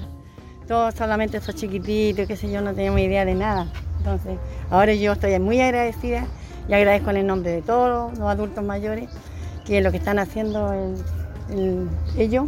todo 0.67 0.89
solamente 0.93 1.37
esos 1.37 1.55
chiquititos, 1.55 2.25
qué 2.25 2.37
sé 2.37 2.49
yo, 2.49 2.61
no 2.61 2.73
teníamos 2.73 3.01
idea 3.01 3.25
de 3.25 3.35
nada. 3.35 3.67
Entonces, 3.97 4.39
ahora 4.69 4.93
yo 4.93 5.11
estoy 5.11 5.37
muy 5.39 5.59
agradecida 5.59 6.25
y 6.67 6.73
agradezco 6.73 7.09
en 7.11 7.17
el 7.17 7.27
nombre 7.27 7.51
de 7.51 7.61
todos 7.61 8.17
los 8.17 8.29
adultos 8.29 8.63
mayores 8.63 9.09
que 9.65 9.81
lo 9.81 9.91
que 9.91 9.97
están 9.97 10.19
haciendo 10.19 10.73
ellos. 12.17 12.45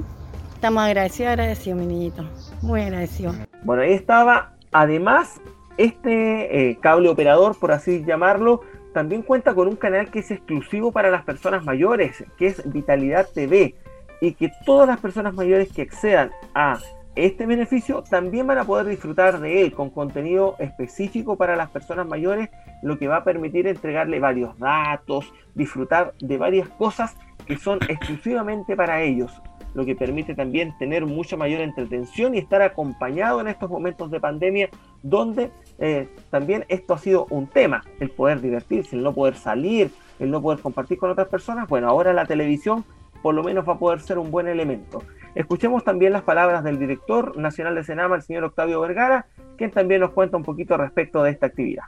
Estamos 0.56 0.84
agradecidos, 0.84 1.32
agradecidos, 1.32 1.80
mi 1.80 1.86
niñito. 1.86 2.24
Muy 2.62 2.82
agradecidos. 2.82 3.36
Bueno, 3.64 3.84
ahí 3.84 3.94
estaba. 3.94 4.54
Además, 4.72 5.42
este 5.78 6.70
eh, 6.70 6.78
cable 6.80 7.10
operador, 7.10 7.60
por 7.60 7.72
así 7.72 8.04
llamarlo, 8.06 8.62
también 8.94 9.24
cuenta 9.24 9.54
con 9.54 9.68
un 9.68 9.76
canal 9.76 10.10
que 10.10 10.20
es 10.20 10.32
exclusivo 10.32 10.92
para 10.92 11.12
las 11.12 11.24
personas 11.24 11.66
mayores, 11.66 12.24
que 12.38 12.48
es 12.48 12.72
Vitalidad 12.72 13.28
TV, 13.34 13.76
y 14.22 14.34
que 14.36 14.52
todas 14.66 14.88
las 14.88 15.00
personas 15.00 15.34
mayores 15.34 15.72
que 15.72 15.82
accedan 15.82 16.32
a 16.54 16.80
este 17.16 17.46
beneficio 17.46 18.04
también 18.04 18.48
van 18.48 18.58
a 18.58 18.64
poder 18.64 18.88
disfrutar 18.88 19.40
de 19.40 19.62
él 19.62 19.74
con 19.74 19.92
contenido 19.92 20.56
específico 20.58 21.36
para 21.36 21.56
las 21.56 21.70
personas 21.70 22.08
mayores, 22.08 22.50
lo 22.82 22.98
que 22.98 23.08
va 23.08 23.18
a 23.18 23.24
permitir 23.24 23.68
entregarle 23.68 24.20
varios 24.20 24.58
datos, 24.58 25.32
disfrutar 25.54 26.14
de 26.20 26.38
varias 26.38 26.68
cosas 26.70 27.16
que 27.46 27.58
son 27.58 27.80
exclusivamente 27.88 28.76
para 28.76 29.04
ellos, 29.04 29.32
lo 29.76 29.86
que 29.86 29.96
permite 29.96 30.34
también 30.34 30.76
tener 30.80 31.06
mucha 31.06 31.38
mayor 31.38 31.62
entretención 31.62 32.34
y 32.34 32.40
estar 32.40 32.62
acompañado 32.62 33.42
en 33.42 33.48
estos 33.48 33.70
momentos 33.70 34.10
de 34.10 34.20
pandemia 34.20 34.70
donde 35.04 35.52
eh, 35.80 36.10
también 36.32 36.66
esto 36.68 36.94
ha 36.94 36.98
sido 36.98 37.28
un 37.30 37.48
tema, 37.48 37.84
el 38.00 38.10
poder 38.10 38.42
divertirse, 38.42 38.96
el 38.96 39.04
no 39.04 39.14
poder 39.14 39.36
salir, 39.36 39.92
el 40.20 40.32
no 40.32 40.42
poder 40.42 40.62
compartir 40.62 40.98
con 40.98 41.12
otras 41.12 41.28
personas. 41.28 41.68
Bueno, 41.68 41.90
ahora 41.90 42.14
la 42.14 42.26
televisión 42.26 42.86
por 43.24 43.34
lo 43.34 43.44
menos 43.44 43.68
va 43.68 43.74
a 43.74 43.80
poder 43.80 44.02
ser 44.02 44.20
un 44.20 44.30
buen 44.30 44.48
elemento. 44.48 45.02
Escuchemos 45.34 45.84
también 45.84 46.14
las 46.14 46.22
palabras 46.22 46.64
del 46.64 46.78
director 46.78 47.36
nacional 47.38 47.74
de 47.74 47.84
Senama, 47.84 48.16
el 48.16 48.22
señor 48.22 48.44
Octavio 48.44 48.80
Vergara, 48.82 49.26
quien 49.58 49.72
también 49.72 50.02
nos 50.02 50.12
cuenta 50.12 50.38
un 50.38 50.44
poquito 50.44 50.78
respecto 50.78 51.24
de 51.24 51.32
esta 51.32 51.48
actividad. 51.48 51.86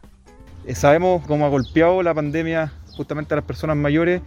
Eh, 0.66 0.74
sabemos 0.74 1.24
cómo 1.28 1.46
ha 1.46 1.50
golpeado 1.50 2.02
la 2.02 2.14
pandemia 2.14 2.72
justamente 2.96 3.34
a 3.34 3.38
las 3.38 3.46
personas 3.46 3.76
mayores 3.76 4.22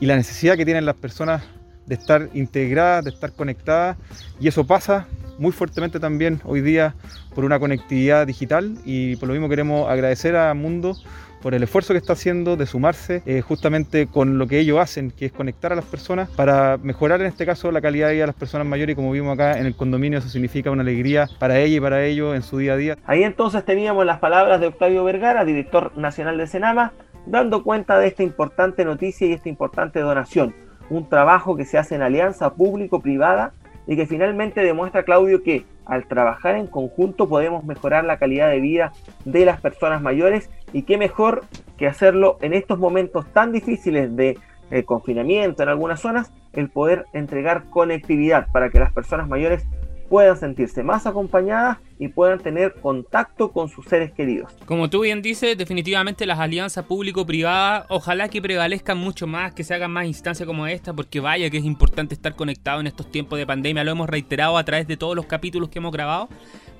y 0.00 0.06
la 0.06 0.16
necesidad 0.16 0.56
que 0.56 0.64
tienen 0.64 0.86
las 0.86 0.94
personas 0.94 1.42
de 1.84 1.96
estar 1.96 2.28
integradas, 2.32 3.04
de 3.04 3.10
estar 3.10 3.32
conectadas, 3.32 3.98
y 4.40 4.46
eso 4.46 4.64
pasa 4.64 5.08
muy 5.38 5.50
fuertemente 5.50 5.98
también 5.98 6.40
hoy 6.44 6.60
día 6.60 6.94
por 7.34 7.44
una 7.44 7.58
conectividad 7.58 8.26
digital 8.26 8.78
y 8.84 9.16
por 9.16 9.28
lo 9.28 9.34
mismo 9.34 9.48
queremos 9.48 9.90
agradecer 9.90 10.36
a 10.36 10.54
Mundo 10.54 10.94
por 11.42 11.54
el 11.54 11.62
esfuerzo 11.62 11.92
que 11.92 11.98
está 11.98 12.12
haciendo 12.12 12.56
de 12.56 12.66
sumarse 12.66 13.22
eh, 13.26 13.40
justamente 13.40 14.06
con 14.06 14.38
lo 14.38 14.46
que 14.46 14.60
ellos 14.60 14.78
hacen, 14.78 15.10
que 15.10 15.26
es 15.26 15.32
conectar 15.32 15.72
a 15.72 15.76
las 15.76 15.84
personas 15.84 16.30
para 16.30 16.78
mejorar 16.82 17.20
en 17.20 17.26
este 17.26 17.44
caso 17.44 17.70
la 17.72 17.80
calidad 17.80 18.08
de 18.08 18.14
vida 18.14 18.22
de 18.22 18.28
las 18.28 18.36
personas 18.36 18.66
mayores 18.66 18.94
y 18.94 18.96
como 18.96 19.10
vimos 19.10 19.34
acá 19.34 19.58
en 19.58 19.66
el 19.66 19.74
condominio 19.74 20.20
eso 20.20 20.28
significa 20.28 20.70
una 20.70 20.82
alegría 20.82 21.28
para 21.38 21.58
ella 21.58 21.76
y 21.76 21.80
para 21.80 22.04
ellos 22.04 22.34
en 22.34 22.42
su 22.42 22.58
día 22.58 22.74
a 22.74 22.76
día. 22.76 22.98
Ahí 23.04 23.24
entonces 23.24 23.64
teníamos 23.64 24.06
las 24.06 24.20
palabras 24.20 24.60
de 24.60 24.68
Octavio 24.68 25.04
Vergara, 25.04 25.44
director 25.44 25.96
nacional 25.98 26.38
de 26.38 26.46
Senama, 26.46 26.92
dando 27.26 27.62
cuenta 27.64 27.98
de 27.98 28.06
esta 28.06 28.22
importante 28.22 28.84
noticia 28.84 29.26
y 29.26 29.32
esta 29.32 29.48
importante 29.48 30.00
donación. 30.00 30.54
Un 30.90 31.08
trabajo 31.08 31.56
que 31.56 31.64
se 31.64 31.78
hace 31.78 31.96
en 31.96 32.02
alianza 32.02 32.54
público-privada 32.54 33.52
y 33.86 33.96
que 33.96 34.06
finalmente 34.06 34.60
demuestra, 34.60 35.04
Claudio, 35.04 35.42
que 35.42 35.64
al 35.84 36.06
trabajar 36.06 36.56
en 36.56 36.68
conjunto 36.68 37.28
podemos 37.28 37.64
mejorar 37.64 38.04
la 38.04 38.18
calidad 38.18 38.50
de 38.50 38.60
vida 38.60 38.92
de 39.24 39.44
las 39.44 39.60
personas 39.60 40.00
mayores 40.00 40.48
y 40.72 40.82
qué 40.82 40.98
mejor 40.98 41.44
que 41.76 41.86
hacerlo 41.86 42.38
en 42.40 42.54
estos 42.54 42.78
momentos 42.78 43.26
tan 43.32 43.52
difíciles 43.52 44.14
de 44.16 44.38
eh, 44.70 44.84
confinamiento 44.84 45.62
en 45.62 45.68
algunas 45.68 46.00
zonas, 46.00 46.32
el 46.52 46.70
poder 46.70 47.04
entregar 47.12 47.64
conectividad 47.70 48.46
para 48.52 48.70
que 48.70 48.78
las 48.78 48.92
personas 48.92 49.28
mayores 49.28 49.66
puedan 50.12 50.36
sentirse 50.36 50.82
más 50.82 51.06
acompañadas 51.06 51.78
y 51.98 52.08
puedan 52.08 52.38
tener 52.38 52.74
contacto 52.74 53.50
con 53.50 53.70
sus 53.70 53.86
seres 53.86 54.12
queridos. 54.12 54.52
Como 54.66 54.90
tú 54.90 55.00
bien 55.00 55.22
dices, 55.22 55.56
definitivamente 55.56 56.26
las 56.26 56.38
alianzas 56.38 56.84
público-privadas, 56.84 57.86
ojalá 57.88 58.28
que 58.28 58.42
prevalezcan 58.42 58.98
mucho 58.98 59.26
más, 59.26 59.54
que 59.54 59.64
se 59.64 59.72
hagan 59.72 59.90
más 59.90 60.04
instancias 60.04 60.46
como 60.46 60.66
esta, 60.66 60.92
porque 60.92 61.20
vaya 61.20 61.48
que 61.48 61.56
es 61.56 61.64
importante 61.64 62.14
estar 62.14 62.34
conectado 62.34 62.80
en 62.80 62.88
estos 62.88 63.10
tiempos 63.10 63.38
de 63.38 63.46
pandemia, 63.46 63.84
lo 63.84 63.92
hemos 63.92 64.08
reiterado 64.08 64.58
a 64.58 64.64
través 64.64 64.86
de 64.86 64.98
todos 64.98 65.16
los 65.16 65.24
capítulos 65.24 65.70
que 65.70 65.78
hemos 65.78 65.92
grabado, 65.92 66.28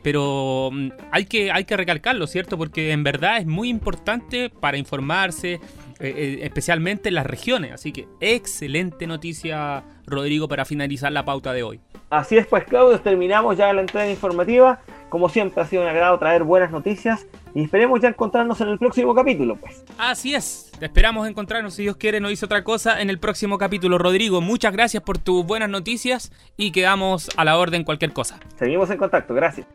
pero 0.02 0.70
mm, 0.72 0.88
hay 1.10 1.26
que, 1.26 1.50
hay 1.50 1.64
que 1.64 1.76
recalcarlo, 1.76 2.26
¿cierto? 2.26 2.58
Porque 2.58 2.92
en 2.92 3.04
verdad 3.04 3.38
es 3.38 3.46
muy 3.46 3.68
importante 3.68 4.50
para 4.50 4.76
informarse, 4.76 5.60
eh, 6.02 6.14
eh, 6.16 6.38
especialmente 6.42 7.10
en 7.10 7.14
las 7.14 7.26
regiones. 7.26 7.70
Así 7.72 7.92
que 7.92 8.08
excelente 8.18 9.06
noticia, 9.06 9.84
Rodrigo, 10.04 10.48
para 10.48 10.64
finalizar 10.64 11.12
la 11.12 11.24
pauta 11.24 11.52
de 11.52 11.62
hoy. 11.62 11.80
Así 12.10 12.36
es, 12.36 12.46
pues 12.48 12.64
Claudio, 12.64 13.00
terminamos 13.00 13.56
ya 13.56 13.72
la 13.72 13.82
entrega 13.82 14.10
informativa. 14.10 14.80
Como 15.08 15.28
siempre 15.28 15.62
ha 15.62 15.66
sido 15.66 15.82
un 15.82 15.88
agrado 15.88 16.18
traer 16.18 16.42
buenas 16.42 16.72
noticias 16.72 17.26
y 17.54 17.62
esperemos 17.62 18.00
ya 18.00 18.08
encontrarnos 18.08 18.60
en 18.60 18.68
el 18.68 18.78
próximo 18.78 19.14
capítulo, 19.14 19.54
pues. 19.54 19.84
Así 19.96 20.34
es, 20.34 20.72
te 20.76 20.86
esperamos 20.86 21.28
encontrarnos, 21.28 21.74
si 21.74 21.82
Dios 21.82 21.96
quiere, 21.96 22.18
no 22.18 22.32
hizo 22.32 22.46
otra 22.46 22.64
cosa, 22.64 23.00
en 23.00 23.08
el 23.08 23.20
próximo 23.20 23.56
capítulo. 23.56 23.96
Rodrigo, 23.96 24.40
muchas 24.40 24.72
gracias 24.72 25.04
por 25.04 25.18
tus 25.18 25.46
buenas 25.46 25.68
noticias 25.68 26.32
y 26.56 26.72
quedamos 26.72 27.30
a 27.36 27.44
la 27.44 27.56
orden 27.56 27.84
cualquier 27.84 28.12
cosa. 28.12 28.40
Seguimos 28.56 28.90
en 28.90 28.98
contacto, 28.98 29.34
gracias. 29.34 29.68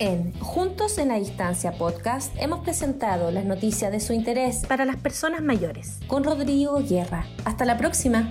En 0.00 0.32
Juntos 0.38 0.96
en 0.98 1.08
la 1.08 1.16
Distancia 1.16 1.72
podcast 1.72 2.32
hemos 2.38 2.60
presentado 2.60 3.32
las 3.32 3.44
noticias 3.44 3.90
de 3.90 3.98
su 3.98 4.12
interés 4.12 4.64
para 4.64 4.84
las 4.84 4.94
personas 4.96 5.42
mayores 5.42 5.98
con 6.06 6.22
Rodrigo 6.22 6.80
Guerra. 6.88 7.26
Hasta 7.44 7.64
la 7.64 7.76
próxima. 7.76 8.28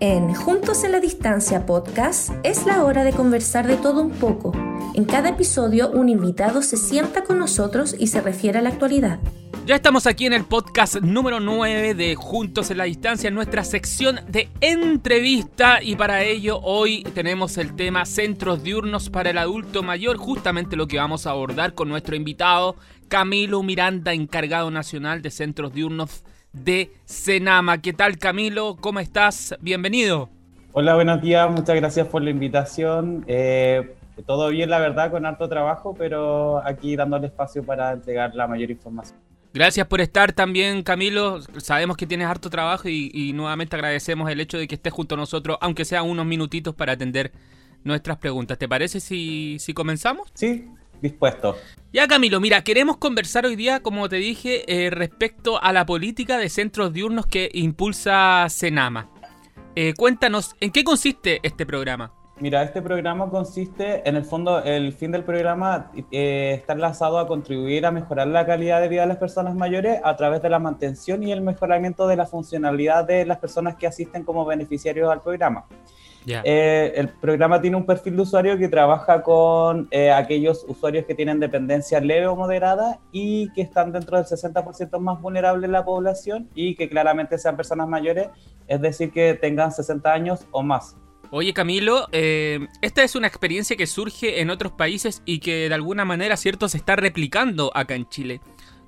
En 0.00 0.34
Juntos 0.34 0.82
en 0.82 0.92
la 0.92 1.00
Distancia 1.00 1.66
podcast 1.66 2.30
es 2.44 2.64
la 2.64 2.82
hora 2.82 3.04
de 3.04 3.12
conversar 3.12 3.66
de 3.66 3.76
todo 3.76 4.00
un 4.00 4.12
poco. 4.12 4.52
En 4.96 5.04
cada 5.04 5.28
episodio 5.28 5.90
un 5.90 6.08
invitado 6.08 6.62
se 6.62 6.78
sienta 6.78 7.22
con 7.22 7.38
nosotros 7.38 7.94
y 7.98 8.06
se 8.06 8.22
refiere 8.22 8.60
a 8.60 8.62
la 8.62 8.70
actualidad. 8.70 9.18
Ya 9.66 9.74
estamos 9.74 10.06
aquí 10.06 10.24
en 10.24 10.32
el 10.32 10.46
podcast 10.46 11.02
número 11.02 11.38
9 11.38 11.92
de 11.92 12.14
Juntos 12.14 12.70
en 12.70 12.78
la 12.78 12.84
Distancia, 12.84 13.28
en 13.28 13.34
nuestra 13.34 13.62
sección 13.62 14.20
de 14.26 14.48
entrevista 14.62 15.82
y 15.82 15.96
para 15.96 16.22
ello 16.22 16.60
hoy 16.62 17.02
tenemos 17.12 17.58
el 17.58 17.76
tema 17.76 18.06
Centros 18.06 18.62
Diurnos 18.62 19.10
para 19.10 19.28
el 19.28 19.36
Adulto 19.36 19.82
Mayor, 19.82 20.16
justamente 20.16 20.76
lo 20.76 20.88
que 20.88 20.96
vamos 20.96 21.26
a 21.26 21.32
abordar 21.32 21.74
con 21.74 21.90
nuestro 21.90 22.16
invitado 22.16 22.76
Camilo 23.08 23.62
Miranda, 23.62 24.14
encargado 24.14 24.70
nacional 24.70 25.20
de 25.20 25.30
Centros 25.30 25.74
Diurnos 25.74 26.24
de 26.54 26.90
Senama. 27.04 27.82
¿Qué 27.82 27.92
tal 27.92 28.16
Camilo? 28.16 28.78
¿Cómo 28.80 29.00
estás? 29.00 29.58
Bienvenido. 29.60 30.30
Hola, 30.72 30.94
buenos 30.94 31.20
días, 31.20 31.50
muchas 31.50 31.76
gracias 31.76 32.06
por 32.08 32.22
la 32.22 32.30
invitación. 32.30 33.24
Eh, 33.26 33.95
todo 34.22 34.48
bien, 34.48 34.70
la 34.70 34.78
verdad, 34.78 35.10
con 35.10 35.26
harto 35.26 35.48
trabajo, 35.48 35.94
pero 35.96 36.64
aquí 36.64 36.96
dándole 36.96 37.26
espacio 37.26 37.62
para 37.62 37.92
entregar 37.92 38.34
la 38.34 38.46
mayor 38.46 38.70
información. 38.70 39.18
Gracias 39.52 39.86
por 39.86 40.02
estar 40.02 40.32
también, 40.32 40.82
Camilo. 40.82 41.40
Sabemos 41.58 41.96
que 41.96 42.06
tienes 42.06 42.26
harto 42.26 42.50
trabajo 42.50 42.88
y, 42.90 43.32
nuevamente 43.32 43.74
agradecemos 43.74 44.30
el 44.30 44.40
hecho 44.40 44.58
de 44.58 44.68
que 44.68 44.74
estés 44.74 44.92
junto 44.92 45.14
a 45.14 45.18
nosotros, 45.18 45.56
aunque 45.62 45.86
sea 45.86 46.02
unos 46.02 46.26
minutitos 46.26 46.74
para 46.74 46.92
atender 46.92 47.32
nuestras 47.84 48.18
preguntas. 48.18 48.58
¿Te 48.58 48.68
parece 48.68 49.00
si, 49.00 49.56
si 49.58 49.72
comenzamos? 49.72 50.28
Sí, 50.34 50.68
dispuesto. 51.00 51.56
Ya, 51.90 52.06
Camilo, 52.06 52.38
mira, 52.38 52.62
queremos 52.64 52.98
conversar 52.98 53.46
hoy 53.46 53.56
día, 53.56 53.80
como 53.80 54.08
te 54.10 54.16
dije, 54.16 54.64
eh, 54.68 54.90
respecto 54.90 55.62
a 55.62 55.72
la 55.72 55.86
política 55.86 56.36
de 56.36 56.50
centros 56.50 56.92
diurnos 56.92 57.24
que 57.24 57.48
impulsa 57.54 58.46
Senama. 58.50 59.08
Eh, 59.74 59.94
cuéntanos, 59.96 60.54
¿en 60.60 60.70
qué 60.70 60.84
consiste 60.84 61.40
este 61.42 61.64
programa? 61.64 62.12
Mira, 62.38 62.62
este 62.62 62.82
programa 62.82 63.30
consiste, 63.30 64.06
en 64.06 64.14
el 64.14 64.24
fondo, 64.24 64.62
el 64.62 64.92
fin 64.92 65.10
del 65.10 65.24
programa 65.24 65.90
eh, 66.10 66.52
está 66.58 66.74
enlazado 66.74 67.18
a 67.18 67.26
contribuir 67.26 67.86
a 67.86 67.90
mejorar 67.90 68.26
la 68.26 68.44
calidad 68.44 68.82
de 68.82 68.88
vida 68.88 69.00
de 69.02 69.06
las 69.06 69.16
personas 69.16 69.54
mayores 69.54 70.00
a 70.04 70.16
través 70.16 70.42
de 70.42 70.50
la 70.50 70.58
mantención 70.58 71.22
y 71.22 71.32
el 71.32 71.40
mejoramiento 71.40 72.06
de 72.06 72.16
la 72.16 72.26
funcionalidad 72.26 73.06
de 73.06 73.24
las 73.24 73.38
personas 73.38 73.76
que 73.76 73.86
asisten 73.86 74.22
como 74.22 74.44
beneficiarios 74.44 75.10
al 75.10 75.22
programa. 75.22 75.64
Eh, 76.26 76.92
el 76.96 77.08
programa 77.08 77.60
tiene 77.62 77.76
un 77.76 77.86
perfil 77.86 78.16
de 78.16 78.22
usuario 78.22 78.58
que 78.58 78.68
trabaja 78.68 79.22
con 79.22 79.88
eh, 79.90 80.10
aquellos 80.10 80.66
usuarios 80.68 81.06
que 81.06 81.14
tienen 81.14 81.40
dependencia 81.40 82.00
leve 82.00 82.26
o 82.26 82.36
moderada 82.36 82.98
y 83.12 83.50
que 83.52 83.62
están 83.62 83.92
dentro 83.92 84.18
del 84.18 84.26
60% 84.26 84.98
más 84.98 85.22
vulnerable 85.22 85.66
de 85.68 85.72
la 85.72 85.84
población 85.84 86.50
y 86.54 86.74
que 86.74 86.88
claramente 86.90 87.38
sean 87.38 87.56
personas 87.56 87.88
mayores, 87.88 88.28
es 88.66 88.80
decir, 88.80 89.10
que 89.10 89.34
tengan 89.34 89.72
60 89.72 90.12
años 90.12 90.46
o 90.50 90.62
más. 90.62 90.96
Oye 91.30 91.52
Camilo, 91.52 92.06
eh, 92.12 92.68
esta 92.82 93.02
es 93.02 93.16
una 93.16 93.26
experiencia 93.26 93.76
que 93.76 93.86
surge 93.86 94.40
en 94.40 94.50
otros 94.50 94.72
países 94.72 95.22
y 95.24 95.40
que 95.40 95.68
de 95.68 95.74
alguna 95.74 96.04
manera, 96.04 96.36
cierto, 96.36 96.68
se 96.68 96.76
está 96.78 96.96
replicando 96.96 97.72
acá 97.74 97.94
en 97.94 98.08
Chile. 98.08 98.40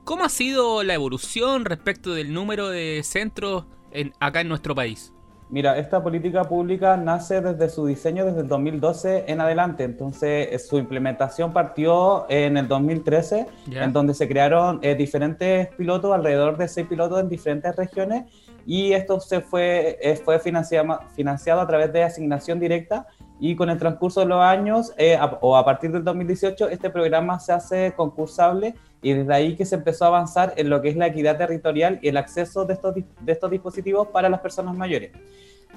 ¿Cómo 0.05 0.25
ha 0.25 0.29
sido 0.29 0.83
la 0.85 0.95
evolución 0.95 1.65
respecto 1.65 2.15
del 2.15 2.33
número 2.33 2.69
de 2.69 3.03
centros 3.05 3.67
en, 3.91 4.13
acá 4.21 4.41
en 4.41 4.49
nuestro 4.49 4.75
país? 4.75 5.13
Mira, 5.51 5.79
esta 5.79 6.03
política 6.03 6.45
pública 6.45 6.99
nace 6.99 7.41
desde 7.41 7.71
su 7.71 7.87
diseño 7.87 8.27
desde 8.27 8.41
el 8.41 8.49
2012 8.49 9.25
en 9.29 9.41
adelante, 9.41 9.85
entonces 9.85 10.49
eh, 10.51 10.59
su 10.59 10.77
implementación 10.77 11.55
partió 11.55 12.27
en 12.29 12.59
el 12.59 12.69
2013, 12.69 13.47
en 13.73 13.93
donde 13.95 14.13
se 14.13 14.29
crearon 14.29 14.79
eh, 14.83 14.95
diferentes 14.95 15.69
pilotos, 15.69 16.13
alrededor 16.13 16.59
de 16.59 16.69
seis 16.69 16.87
pilotos 16.87 17.21
en 17.21 17.31
diferentes 17.31 17.75
regiones, 17.77 18.25
y 18.69 18.93
esto 18.93 19.19
se 19.19 19.41
fue, 19.41 19.99
eh, 20.03 20.15
fue 20.17 20.39
financiado, 20.39 21.01
financiado 21.17 21.63
a 21.63 21.67
través 21.67 21.91
de 21.91 22.03
asignación 22.03 22.61
directa, 22.61 23.07
y 23.41 23.57
con 23.57 23.71
el 23.71 23.79
transcurso 23.79 24.21
de 24.21 24.27
los 24.27 24.43
años, 24.43 24.93
o 25.41 25.57
a 25.57 25.65
partir 25.65 25.91
del 25.91 26.05
2018, 26.05 26.69
este 26.69 26.91
programa 26.91 27.41
se 27.41 27.53
hace 27.53 27.93
concursable, 27.97 28.75
y 29.01 29.15
desde 29.15 29.33
ahí 29.33 29.57
que 29.57 29.65
se 29.65 29.77
empezó 29.77 30.05
a 30.05 30.09
avanzar 30.09 30.53
en 30.57 30.69
lo 30.69 30.83
que 30.83 30.91
es 30.91 30.97
la 30.97 31.07
equidad 31.07 31.39
territorial 31.39 31.99
y 32.03 32.09
el 32.09 32.19
acceso 32.19 32.67
de 32.67 32.75
estos, 32.75 32.95
de 32.95 33.33
estos 33.33 33.51
dispositivos 33.51 34.09
para 34.09 34.29
las 34.29 34.41
personas 34.41 34.77
mayores. 34.77 35.13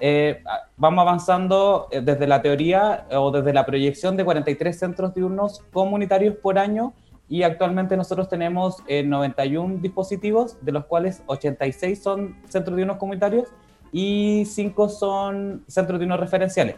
Eh, 0.02 0.44
vamos 0.76 1.02
avanzando 1.04 1.88
eh, 1.92 2.02
desde 2.02 2.28
la 2.28 2.42
teoría 2.42 3.06
o 3.12 3.32
desde 3.32 3.54
la 3.54 3.66
proyección 3.66 4.18
de 4.18 4.26
43 4.26 4.78
centros 4.78 5.14
diurnos 5.14 5.60
comunitarios 5.72 6.36
por 6.36 6.58
año 6.58 6.94
y 7.32 7.44
actualmente 7.44 7.96
nosotros 7.96 8.28
tenemos 8.28 8.84
91 8.90 9.76
eh, 9.76 9.78
dispositivos, 9.82 10.58
de 10.62 10.74
los 10.74 10.84
cuales 10.84 11.24
86 11.28 12.04
son 12.04 12.36
centros 12.50 12.76
diurnos 12.76 12.98
comunitarios 12.98 13.48
y 13.94 14.44
5 14.46 14.90
son 14.90 15.64
centros 15.66 15.98
diurnos 15.98 16.20
referenciales. 16.20 16.76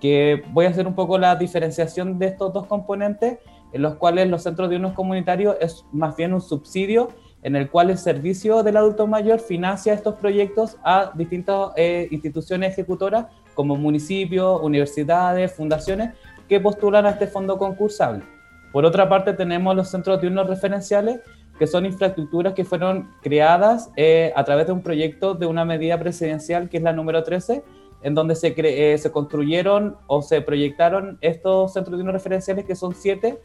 Que 0.00 0.42
voy 0.50 0.66
a 0.66 0.70
hacer 0.70 0.88
un 0.88 0.96
poco 0.96 1.18
la 1.18 1.36
diferenciación 1.36 2.18
de 2.18 2.26
estos 2.26 2.52
dos 2.52 2.66
componentes, 2.66 3.38
en 3.72 3.80
los 3.80 3.94
cuales 3.94 4.28
los 4.28 4.42
centros 4.42 4.70
diurnos 4.70 4.92
comunitarios 4.94 5.54
es 5.60 5.84
más 5.92 6.16
bien 6.16 6.34
un 6.34 6.40
subsidio 6.40 7.10
en 7.44 7.54
el 7.54 7.70
cual 7.70 7.90
el 7.90 7.98
servicio 7.98 8.64
del 8.64 8.78
adulto 8.78 9.06
mayor 9.06 9.38
financia 9.38 9.94
estos 9.94 10.16
proyectos 10.16 10.78
a 10.82 11.12
distintas 11.14 11.70
eh, 11.76 12.08
instituciones 12.10 12.72
ejecutoras 12.72 13.26
como 13.54 13.76
municipios, 13.76 14.62
universidades, 14.62 15.54
fundaciones 15.54 16.12
que 16.48 16.58
postulan 16.58 17.06
a 17.06 17.10
este 17.10 17.28
fondo 17.28 17.56
concursable. 17.56 18.24
Por 18.72 18.84
otra 18.84 19.08
parte, 19.08 19.32
tenemos 19.34 19.76
los 19.76 19.88
centros 19.88 20.20
diurnos 20.20 20.46
referenciales, 20.46 21.20
que 21.58 21.66
son 21.66 21.84
infraestructuras 21.84 22.54
que 22.54 22.64
fueron 22.64 23.10
creadas 23.20 23.90
eh, 23.96 24.32
a 24.34 24.42
través 24.44 24.66
de 24.66 24.72
un 24.72 24.82
proyecto 24.82 25.34
de 25.34 25.46
una 25.46 25.64
medida 25.64 25.98
presidencial 25.98 26.68
que 26.68 26.78
es 26.78 26.82
la 26.82 26.92
número 26.92 27.22
13, 27.22 27.62
en 28.02 28.14
donde 28.14 28.34
se, 28.34 28.54
eh, 28.56 28.98
se 28.98 29.12
construyeron 29.12 29.96
o 30.06 30.22
se 30.22 30.40
proyectaron 30.40 31.18
estos 31.20 31.72
centros 31.72 31.96
diurnos 31.96 32.14
referenciales, 32.14 32.64
que 32.64 32.74
son 32.74 32.94
siete, 32.94 33.38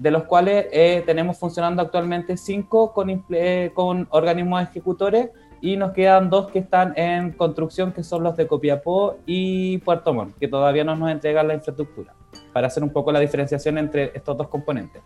de 0.00 0.10
los 0.10 0.24
cuales 0.24 0.66
eh, 0.72 1.02
tenemos 1.04 1.36
funcionando 1.36 1.82
actualmente 1.82 2.38
cinco 2.38 2.92
con, 2.94 3.24
eh, 3.30 3.70
con 3.74 4.08
organismos 4.10 4.62
ejecutores 4.62 5.28
y 5.60 5.76
nos 5.76 5.92
quedan 5.92 6.30
dos 6.30 6.50
que 6.50 6.60
están 6.60 6.94
en 6.96 7.32
construcción, 7.32 7.92
que 7.92 8.02
son 8.02 8.22
los 8.22 8.34
de 8.34 8.46
Copiapó 8.46 9.18
y 9.26 9.76
Puerto 9.78 10.14
Montt, 10.14 10.38
que 10.38 10.48
todavía 10.48 10.84
no 10.84 10.96
nos 10.96 11.10
entregan 11.10 11.48
la 11.48 11.54
infraestructura, 11.54 12.14
para 12.52 12.66
hacer 12.66 12.82
un 12.82 12.90
poco 12.90 13.12
la 13.12 13.20
diferenciación 13.20 13.78
entre 13.78 14.12
estos 14.14 14.36
dos 14.36 14.48
componentes. 14.48 15.02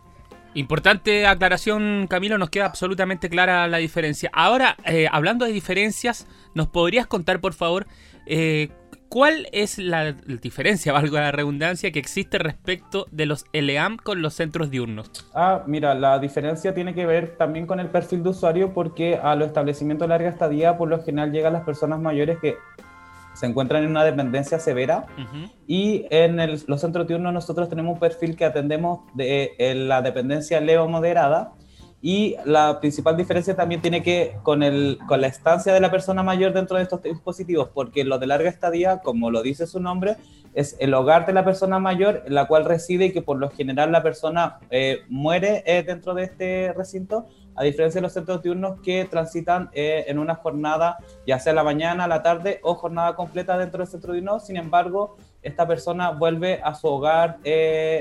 Importante 0.53 1.27
aclaración, 1.27 2.07
Camilo, 2.09 2.37
nos 2.37 2.49
queda 2.49 2.65
absolutamente 2.65 3.29
clara 3.29 3.67
la 3.67 3.77
diferencia. 3.77 4.29
Ahora, 4.31 4.77
eh, 4.85 5.07
hablando 5.11 5.45
de 5.45 5.51
diferencias, 5.51 6.27
¿nos 6.53 6.67
podrías 6.67 7.07
contar, 7.07 7.41
por 7.41 7.53
favor, 7.53 7.87
¿Cuál 9.09 9.47
es 9.53 9.77
la 9.77 10.11
diferencia, 10.11 10.91
valga 10.93 11.21
la 11.21 11.31
redundancia, 11.31 11.91
que 11.91 11.99
existe 11.99 12.37
respecto 12.37 13.05
de 13.11 13.25
los 13.25 13.45
LEAM 13.53 13.95
con 13.95 14.21
los 14.21 14.33
centros 14.33 14.69
diurnos? 14.69 15.09
Ah, 15.33 15.63
mira, 15.67 15.95
la 15.95 16.19
diferencia 16.19 16.73
tiene 16.73 16.93
que 16.93 17.05
ver 17.05 17.37
también 17.37 17.65
con 17.65 17.79
el 17.79 17.87
perfil 17.87 18.23
de 18.23 18.29
usuario 18.29 18.73
porque 18.73 19.15
a 19.15 19.35
los 19.35 19.47
establecimientos 19.47 20.05
de 20.05 20.09
larga 20.09 20.29
estadía 20.29 20.77
por 20.77 20.89
lo 20.89 21.01
general 21.01 21.31
llegan 21.31 21.53
las 21.53 21.63
personas 21.63 21.99
mayores 21.99 22.39
que 22.39 22.57
se 23.35 23.45
encuentran 23.45 23.83
en 23.83 23.91
una 23.91 24.03
dependencia 24.03 24.59
severa 24.59 25.05
y 25.67 26.05
en 26.09 26.37
los 26.67 26.81
centros 26.81 27.07
diurnos 27.07 27.33
nosotros 27.33 27.69
tenemos 27.69 27.93
un 27.93 27.99
perfil 27.99 28.35
que 28.35 28.45
atendemos 28.45 29.01
de 29.13 29.55
la 29.87 30.01
dependencia 30.01 30.59
leve 30.59 30.87
moderada 30.87 31.53
y 32.01 32.35
la 32.45 32.79
principal 32.79 33.17
diferencia 33.17 33.55
también 33.55 33.81
tiene 33.81 34.03
que 34.03 34.37
con, 34.43 34.61
el, 34.61 34.99
con 35.07 35.21
la 35.21 35.25
estancia 35.27 35.73
de 35.73 35.79
la 35.79 35.89
persona 35.89 36.21
mayor 36.21 36.53
dentro 36.53 36.77
de 36.77 36.83
estos 36.83 37.01
dispositivos, 37.01 37.69
porque 37.73 38.03
lo 38.03 38.19
de 38.19 38.27
larga 38.27 38.47
estadía, 38.47 38.99
como 38.99 39.31
lo 39.31 39.41
dice 39.41 39.65
su 39.65 39.79
nombre, 39.79 40.15
es 40.53 40.77
el 40.79 40.93
hogar 40.93 41.25
de 41.25 41.33
la 41.33 41.43
persona 41.43 41.79
mayor, 41.79 42.21
en 42.27 42.35
la 42.35 42.45
cual 42.45 42.65
reside 42.65 43.05
y 43.05 43.11
que 43.11 43.23
por 43.23 43.39
lo 43.39 43.49
general 43.49 43.91
la 43.91 44.03
persona 44.03 44.59
eh, 44.69 44.99
muere 45.09 45.63
eh, 45.65 45.81
dentro 45.81 46.13
de 46.13 46.25
este 46.25 46.73
recinto, 46.73 47.25
a 47.55 47.63
diferencia 47.63 47.99
de 47.99 48.03
los 48.03 48.13
centros 48.13 48.41
diurnos 48.43 48.79
que 48.81 49.05
transitan 49.05 49.69
eh, 49.73 50.05
en 50.07 50.19
una 50.19 50.35
jornada, 50.35 50.97
ya 51.25 51.39
sea 51.39 51.53
la 51.53 51.63
mañana, 51.63 52.07
la 52.07 52.21
tarde 52.21 52.59
o 52.63 52.75
jornada 52.75 53.15
completa 53.15 53.57
dentro 53.57 53.79
del 53.79 53.87
centro 53.87 54.13
diurno. 54.13 54.39
Sin 54.39 54.57
embargo, 54.57 55.17
esta 55.41 55.67
persona 55.67 56.11
vuelve 56.11 56.59
a 56.63 56.73
su 56.73 56.87
hogar 56.87 57.39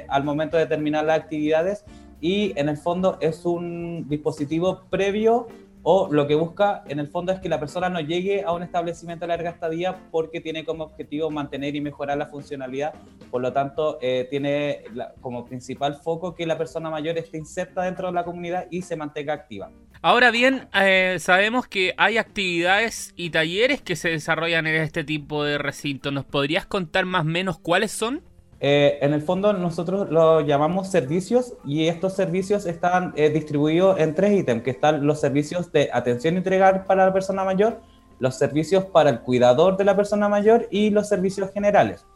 al 0.08 0.24
momento 0.24 0.56
de 0.56 0.66
terminar 0.66 1.04
las 1.04 1.18
actividades 1.20 1.84
y 2.20 2.58
en 2.58 2.70
el 2.70 2.78
fondo 2.78 3.18
es 3.20 3.44
un 3.44 4.08
dispositivo 4.08 4.84
previo 4.88 5.46
o 5.84 6.08
lo 6.10 6.26
que 6.26 6.34
busca 6.34 6.82
en 6.88 6.98
el 6.98 7.08
fondo 7.08 7.30
es 7.30 7.40
que 7.40 7.48
la 7.48 7.60
persona 7.60 7.88
no 7.90 8.00
llegue 8.00 8.42
a 8.42 8.52
un 8.52 8.62
establecimiento 8.62 9.24
de 9.24 9.28
larga 9.28 9.50
estadía 9.50 9.94
porque 10.10 10.40
tiene 10.40 10.64
como 10.64 10.84
objetivo 10.84 11.30
mantener 11.30 11.76
y 11.76 11.80
mejorar 11.80 12.16
la 12.16 12.26
funcionalidad, 12.26 12.94
por 13.30 13.42
lo 13.42 13.52
tanto 13.52 13.98
eh, 14.00 14.26
tiene 14.30 14.84
como 15.20 15.44
principal 15.44 15.96
foco 15.96 16.34
que 16.34 16.46
la 16.46 16.56
persona 16.56 16.90
mayor 16.90 17.18
esté 17.18 17.36
inserta 17.36 17.82
dentro 17.82 18.08
de 18.08 18.14
la 18.14 18.24
comunidad 18.24 18.66
y 18.70 18.80
se 18.80 18.96
mantenga 18.96 19.34
activa. 19.34 19.70
Ahora 20.00 20.30
bien, 20.30 20.68
eh, 20.74 21.18
sabemos 21.20 21.66
que 21.66 21.94
hay 21.96 22.18
actividades 22.18 23.12
y 23.16 23.30
talleres 23.30 23.82
que 23.82 23.96
se 23.96 24.08
desarrollan 24.08 24.66
en 24.66 24.76
este 24.82 25.04
tipo 25.04 25.44
de 25.44 25.58
recinto. 25.58 26.10
¿Nos 26.10 26.24
podrías 26.24 26.66
contar 26.66 27.04
más 27.04 27.22
o 27.22 27.28
menos 27.28 27.58
cuáles 27.58 27.90
son? 27.90 28.22
Eh, 28.66 28.96
en 29.02 29.12
el 29.12 29.20
fondo 29.20 29.52
nosotros 29.52 30.08
lo 30.08 30.40
llamamos 30.40 30.88
servicios 30.88 31.52
y 31.66 31.86
estos 31.88 32.14
servicios 32.14 32.64
están 32.64 33.12
eh, 33.14 33.28
distribuidos 33.28 34.00
en 34.00 34.14
tres 34.14 34.32
ítems, 34.32 34.62
que 34.62 34.70
están 34.70 35.06
los 35.06 35.20
servicios 35.20 35.70
de 35.70 35.90
atención 35.92 36.38
integral 36.38 36.84
para 36.86 37.04
la 37.04 37.12
persona 37.12 37.44
mayor, 37.44 37.82
los 38.20 38.36
servicios 38.36 38.86
para 38.86 39.10
el 39.10 39.20
cuidador 39.20 39.76
de 39.76 39.84
la 39.84 39.94
persona 39.94 40.30
mayor 40.30 40.66
y 40.70 40.88
los 40.88 41.10
servicios 41.10 41.50
generales. 41.52 42.06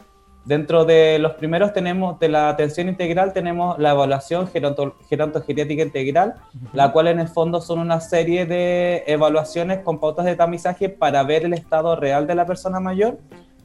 Dentro 0.47 0.87
de 0.87 1.19
los 1.19 1.35
primeros 1.35 1.75
tenemos, 1.75 2.19
de 2.19 2.31
la 2.31 2.49
atención 2.49 2.89
integral, 2.89 3.35
tenemos 3.35 3.79
la 3.79 3.91
evaluación 3.91 4.49
gerontogeriática 4.49 5.83
integral, 5.83 6.37
la 6.73 6.93
cual 6.93 7.09
en 7.09 7.21
el 7.21 7.29
fondo 7.29 7.61
son 7.61 7.79
una 7.79 8.01
serie 8.01 8.47
de 8.47 9.05
evaluaciones 9.07 9.81
con 9.81 10.01
pautas 10.01 10.25
de 10.25 10.35
tamizaje 10.35 10.89
para 10.89 11.23
ver 11.25 11.45
el 11.45 11.53
estado 11.53 11.95
real 11.95 12.27
de 12.27 12.35
la 12.35 12.47
persona 12.47 12.81
mayor 12.81 13.19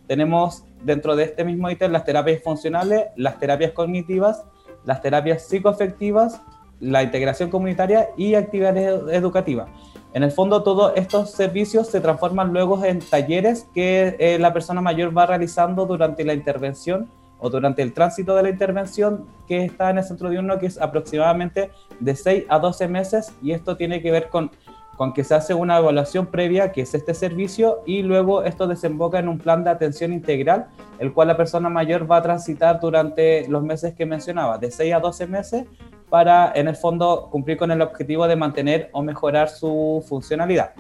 tenemos 0.08 0.66
dentro 0.84 1.16
de 1.16 1.24
este 1.24 1.44
mismo 1.44 1.70
ítem 1.70 1.92
las 1.92 2.06
terapias 2.06 2.42
funcionales, 2.42 3.06
las 3.16 3.40
terapias 3.40 3.72
cognitivas, 3.72 4.46
las 4.86 5.02
terapias 5.02 5.44
psicoafectivas, 5.44 6.42
la 6.80 7.04
integración 7.04 7.50
comunitaria 7.50 8.10
y 8.18 8.36
actividades 8.36 9.02
educativas. 9.12 9.70
En 10.14 10.22
el 10.22 10.32
fondo, 10.32 10.62
todos 10.62 10.94
estos 10.96 11.32
servicios 11.32 11.88
se 11.88 12.00
transforman 12.00 12.54
luego 12.54 12.84
en 12.86 13.00
talleres 13.00 13.68
que 13.74 14.16
eh, 14.20 14.38
la 14.38 14.54
persona 14.54 14.80
mayor 14.80 15.18
va 15.18 15.26
realizando 15.26 15.86
durante 15.86 16.24
la 16.24 16.34
intervención 16.34 17.10
o 17.40 17.50
durante 17.50 17.82
el 17.82 17.94
tránsito 17.94 18.36
de 18.36 18.44
la 18.44 18.50
intervención 18.50 19.26
que 19.48 19.66
está 19.66 19.90
en 19.90 19.98
el 19.98 20.04
centro 20.04 20.30
de 20.30 20.40
uno, 20.40 20.60
que 20.60 20.68
es 20.68 20.80
aproximadamente 20.80 21.72
de 22.00 22.16
6 22.16 22.46
a 22.48 22.60
12 22.60 22.88
meses, 22.88 23.34
y 23.42 23.52
esto 23.52 23.76
tiene 23.76 24.02
que 24.02 24.12
ver 24.12 24.30
con 24.30 24.52
con 24.98 25.14
que 25.14 25.24
se 25.24 25.36
hace 25.36 25.54
una 25.54 25.78
evaluación 25.78 26.28
previa, 26.28 26.72
que 26.72 26.82
es 26.82 26.94
este 26.94 27.14
servicio, 27.14 27.82
y 27.86 28.04
luego 28.04 28.44
esto 28.44 28.68
desemboca 28.68 29.20
en 29.20 29.28
un 29.28 29.40
plan 29.40 29.64
de 29.64 29.70
atención 29.70 30.14
integral, 30.14 30.68
el 31.00 31.14
cual 31.14 31.30
la 31.30 31.38
persona 31.38 31.70
mayor 31.70 32.10
va 32.10 32.18
a 32.18 32.22
transitar 32.22 32.80
durante 32.80 33.48
los 33.48 33.64
meses 33.64 33.94
que 33.96 34.06
mencionaba, 34.06 34.58
de 34.58 34.72
6 34.72 34.94
a 34.94 35.00
12 35.00 35.28
meses, 35.28 35.66
para 36.10 36.52
en 36.54 36.68
el 36.68 36.76
fondo 36.76 37.30
cumplir 37.32 37.58
con 37.58 37.72
el 37.72 37.82
objetivo 37.82 38.28
de 38.28 38.36
mantener 38.36 38.90
o 38.92 39.02
mejorar 39.02 39.50
su 39.50 40.04
funcionalidad. 40.08 40.74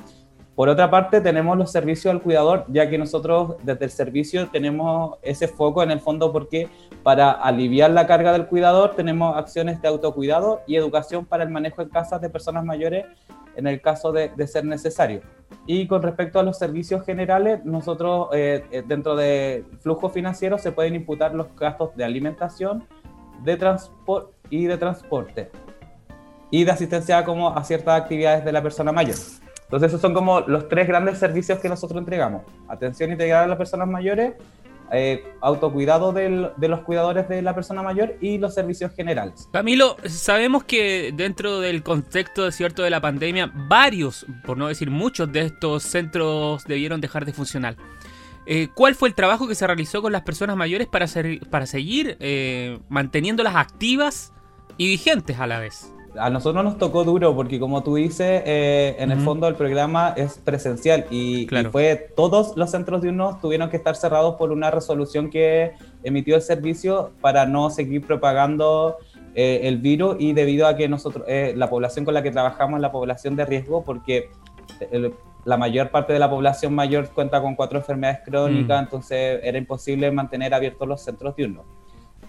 Por 0.55 0.69
otra 0.69 0.91
parte, 0.91 1.19
tenemos 1.19 1.57
los 1.57 1.71
servicios 1.71 2.13
al 2.13 2.21
cuidador, 2.21 2.65
ya 2.67 2.87
que 2.87 2.99
nosotros 2.99 3.55
desde 3.63 3.85
el 3.85 3.89
servicio 3.91 4.49
tenemos 4.49 5.17
ese 5.23 5.47
foco 5.47 5.81
en 5.81 5.89
el 5.89 5.99
fondo 5.99 6.31
porque 6.31 6.69
para 7.01 7.31
aliviar 7.31 7.89
la 7.89 8.05
carga 8.05 8.31
del 8.31 8.45
cuidador 8.45 8.95
tenemos 8.95 9.35
acciones 9.35 9.81
de 9.81 9.87
autocuidado 9.87 10.61
y 10.67 10.75
educación 10.75 11.25
para 11.25 11.43
el 11.43 11.49
manejo 11.49 11.81
en 11.81 11.89
casas 11.89 12.21
de 12.21 12.29
personas 12.29 12.63
mayores 12.63 13.05
en 13.55 13.67
el 13.67 13.81
caso 13.81 14.11
de, 14.11 14.31
ser 14.47 14.65
necesario. 14.65 15.21
Y 15.65 15.87
con 15.87 16.01
respecto 16.01 16.39
a 16.39 16.43
los 16.43 16.57
servicios 16.57 17.05
generales, 17.05 17.63
nosotros 17.63 18.29
eh, 18.33 18.65
eh, 18.71 18.83
dentro 18.85 19.15
de 19.15 19.65
flujo 19.81 20.09
financiero 20.09 20.57
se 20.57 20.71
pueden 20.71 20.95
imputar 20.95 21.33
los 21.33 21.55
gastos 21.55 21.95
de 21.95 22.03
alimentación 22.03 22.87
de 23.43 23.57
transporte 23.57 24.33
y 24.49 24.65
de 24.65 24.77
transporte 24.77 25.51
y 26.51 26.63
de 26.63 26.71
asistencia 26.71 27.23
como 27.23 27.49
a 27.49 27.63
ciertas 27.63 28.01
actividades 28.01 28.45
de 28.45 28.51
la 28.51 28.61
persona 28.61 28.91
mayor. 28.91 29.15
Entonces 29.63 29.87
esos 29.87 30.01
son 30.01 30.13
como 30.13 30.41
los 30.41 30.69
tres 30.69 30.87
grandes 30.87 31.17
servicios 31.17 31.59
que 31.59 31.67
nosotros 31.67 31.97
entregamos. 31.97 32.43
Atención 32.67 33.11
integral 33.11 33.45
a 33.45 33.47
las 33.47 33.57
personas 33.57 33.87
mayores, 33.87 34.33
eh, 34.91 35.33
autocuidado 35.41 36.11
de 36.13 36.51
los 36.67 36.79
cuidadores 36.81 37.27
de 37.27 37.41
la 37.41 37.55
persona 37.55 37.81
mayor 37.81 38.15
y 38.21 38.37
los 38.37 38.53
servicios 38.53 38.93
generales. 38.93 39.49
Camilo, 39.51 39.97
sabemos 40.05 40.63
que 40.63 41.11
dentro 41.15 41.59
del 41.59 41.83
contexto 41.83 42.51
cierto 42.51 42.83
de 42.83 42.89
la 42.89 43.01
pandemia, 43.01 43.51
varios, 43.53 44.25
por 44.45 44.57
no 44.57 44.67
decir 44.67 44.89
muchos 44.91 45.31
de 45.31 45.41
estos 45.41 45.83
centros 45.83 46.63
debieron 46.65 47.01
dejar 47.01 47.25
de 47.25 47.33
funcionar. 47.33 47.75
Eh, 48.45 48.67
¿Cuál 48.73 48.95
fue 48.95 49.07
el 49.09 49.15
trabajo 49.15 49.47
que 49.47 49.55
se 49.55 49.65
realizó 49.65 50.01
con 50.01 50.11
las 50.11 50.23
personas 50.23 50.57
mayores 50.57 50.87
para, 50.87 51.07
seguir 51.07 52.17
eh, 52.19 52.79
manteniéndolas 52.89 53.55
activas 53.55 54.33
y 54.77 54.87
vigentes 54.87 55.39
a 55.39 55.47
la 55.47 55.59
vez? 55.59 55.93
A 56.17 56.29
nosotros 56.29 56.63
nos 56.63 56.77
tocó 56.77 57.03
duro 57.03 57.35
porque 57.35 57.59
como 57.59 57.83
tú 57.83 57.95
dices, 57.95 58.43
eh, 58.45 58.95
en 58.99 59.11
el 59.11 59.19
fondo 59.19 59.47
el 59.47 59.55
programa 59.55 60.13
es 60.15 60.37
presencial 60.37 61.05
y, 61.09 61.47
fue 61.71 62.11
todos 62.15 62.55
los 62.55 62.71
centros 62.71 63.01
de 63.01 63.09
unos 63.09 63.39
tuvieron 63.41 63.69
que 63.69 63.77
estar 63.77 63.95
cerrados 63.95 64.35
por 64.35 64.51
una 64.51 64.69
resolución 64.71 65.29
que 65.29 65.73
emitió 66.03 66.35
el 66.35 66.41
servicio 66.41 67.11
para 67.21 67.45
no 67.45 67.69
seguir 67.69 68.05
propagando 68.05 68.97
eh, 69.35 69.61
el 69.63 69.77
virus 69.77 70.17
y 70.19 70.33
debido 70.33 70.67
a 70.67 70.75
que 70.75 70.87
nosotros, 70.87 71.25
eh, 71.27 71.53
la 71.55 71.69
población 71.69 72.05
con 72.05 72.13
la 72.13 72.21
que 72.21 72.31
trabajamos 72.31 72.77
es 72.77 72.81
la 72.81 72.91
población 72.91 73.35
de 73.35 73.45
riesgo 73.45 73.83
porque 73.83 74.29
la 75.45 75.57
mayor 75.57 75.89
parte 75.89 76.13
de 76.13 76.19
la 76.19 76.29
población 76.29 76.73
mayor 76.73 77.09
cuenta 77.09 77.41
con 77.41 77.55
cuatro 77.55 77.79
enfermedades 77.79 78.21
crónicas, 78.25 78.81
mm. 78.81 78.83
entonces 78.83 79.39
era 79.43 79.57
imposible 79.57 80.11
mantener 80.11 80.53
abiertos 80.53 80.87
los 80.87 81.01
centros 81.01 81.35
de 81.35 81.45
unos. 81.45 81.65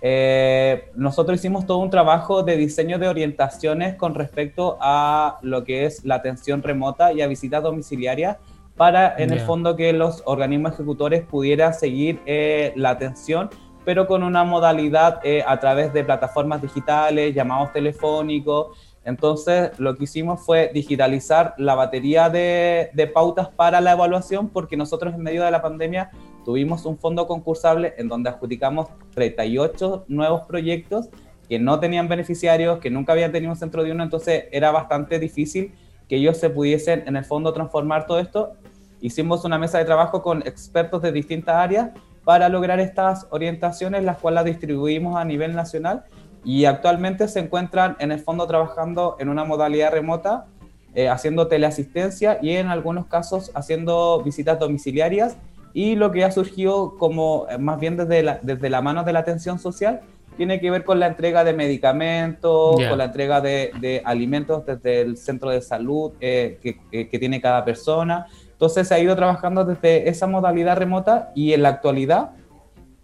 Eh, 0.07 0.91
nosotros 0.97 1.39
hicimos 1.39 1.65
todo 1.65 1.79
un 1.79 1.89
trabajo 1.89 2.43
de 2.43 2.59
diseño 2.59 2.99
de 2.99 3.09
orientaciones 3.09 3.95
con 3.95 4.15
respecto 4.15 4.77
a 4.83 5.39
lo 5.41 5.65
que 5.65 5.87
es 5.87 6.05
la 6.05 6.17
atención 6.17 6.63
remota 6.63 7.15
y 7.15 7.23
a 7.23 7.27
visitas 7.27 7.63
domiciliarias 7.63 8.37
para, 8.77 9.17
en 9.17 9.33
el 9.33 9.41
fondo, 9.41 9.77
que 9.77 9.95
los 9.95 10.23
organismos 10.27 10.75
ejecutores 10.75 11.23
pudieran 11.23 11.73
seguir 11.73 12.21
eh, 12.27 12.75
la 12.77 12.91
atención, 12.91 13.49
pero 13.87 14.07
con 14.07 14.23
una 14.23 14.45
modalidad 14.45 15.21
eh, 15.25 15.43
a 15.47 15.59
través 15.59 15.95
de 15.95 16.05
plataformas 16.05 16.61
digitales, 16.61 17.35
llamados 17.35 17.73
telefónicos. 17.73 18.77
Entonces, 19.07 19.71
lo 19.79 19.97
que 19.97 20.05
hicimos 20.05 20.45
fue 20.45 20.71
digitalizar 20.75 21.55
la 21.57 21.77
batería 21.77 22.29
de, 22.29 22.91
de 22.93 23.07
pautas 23.07 23.49
para 23.49 23.81
la 23.81 23.93
evaluación, 23.93 24.51
porque 24.51 24.77
nosotros 24.77 25.15
en 25.15 25.23
medio 25.23 25.45
de 25.45 25.51
la 25.51 25.63
pandemia 25.63 26.11
tuvimos 26.45 26.85
un 26.87 26.99
fondo 26.99 27.27
concursable 27.27 27.95
en 27.99 28.09
donde 28.09 28.31
adjudicamos 28.31 28.89
38 29.15 30.05
nuevos 30.09 30.43
proyectos 30.43 31.09
que 31.49 31.59
no 31.59 31.81
tenían 31.81 32.09
beneficiarios, 32.09 32.79
que 32.79 32.91
nunca 32.91 33.13
habían 33.13 33.33
tenido 33.33 33.53
un 33.53 33.59
centro 33.59 33.83
de 33.83 33.93
uno, 33.93 34.03
entonces 34.03 34.45
era 34.51 34.71
bastante 34.71 35.19
difícil 35.19 35.75
que 36.09 36.17
ellos 36.17 36.39
se 36.39 36.51
pudiesen 36.51 37.05
en 37.07 37.17
el 37.17 37.25
fondo 37.25 37.53
transformar 37.53 38.07
todo 38.07 38.19
esto. 38.19 38.55
Hicimos 39.01 39.45
una 39.45 39.59
mesa 39.59 39.79
de 39.79 39.85
trabajo 39.85 40.23
con 40.23 40.43
expertos 40.43 41.03
de 41.03 41.13
distintas 41.13 41.57
áreas 41.57 41.91
para 42.25 42.49
lograr 42.49 42.81
estas 42.81 43.27
orientaciones, 43.31 44.03
las 44.05 44.19
cuales 44.19 44.37
las 44.37 44.45
distribuimos 44.47 45.17
a 45.17 45.25
nivel 45.25 45.55
nacional 45.55 46.05
y 46.45 46.67
actualmente 46.67 47.29
se 47.29 47.41
encuentran 47.41 47.97
en 48.01 48.13
el 48.13 48.21
fondo 48.21 48.47
trabajando 48.47 49.17
en 49.19 49.29
una 49.29 49.45
modalidad 49.45 49.93
remota, 49.93 50.47
eh, 50.95 51.09
haciendo 51.09 51.49
teleasistencia 51.49 52.39
y 52.41 52.53
en 52.53 52.69
algunos 52.69 53.07
casos 53.07 53.51
haciendo 53.55 54.23
visitas 54.23 54.59
domiciliarias 54.59 55.37
y 55.75 55.97
lo 55.97 56.13
que 56.13 56.25
ha 56.25 56.31
surgido 56.31 56.97
como 56.97 57.47
eh, 57.51 57.59
más 57.59 57.79
bien 57.79 57.97
desde 57.97 58.23
la, 58.23 58.39
desde 58.41 58.71
la 58.71 58.81
mano 58.81 59.03
de 59.03 59.13
la 59.13 59.19
atención 59.19 59.59
social 59.59 60.01
tiene 60.37 60.61
que 60.61 60.71
ver 60.71 60.85
con 60.85 60.99
la 60.99 61.09
entrega 61.09 61.45
de 61.45 61.53
medicamentos, 61.53 62.77
con 62.77 62.99
la 62.99 63.05
entrega 63.05 63.41
de, 63.41 63.71
de, 63.81 64.03
alimentos 64.05 64.65
desde 64.67 65.03
el 65.03 65.17
centro 65.17 65.51
de 65.51 65.61
salud 65.61 66.13
eh, 66.21 66.59
que, 66.61 67.07
que, 67.09 67.19
tiene 67.21 67.41
cada 67.41 67.65
persona. 67.65 68.27
Entonces 68.51 68.89
se 68.89 68.95
ha 68.95 68.99
ido 68.99 69.15
trabajando 69.15 69.65
desde 69.65 70.09
esa 70.09 70.27
modalidad 70.27 70.77
remota 70.77 71.31
y 71.37 71.53
en 71.53 71.63
la 71.63 71.69
actualidad, 71.69 72.31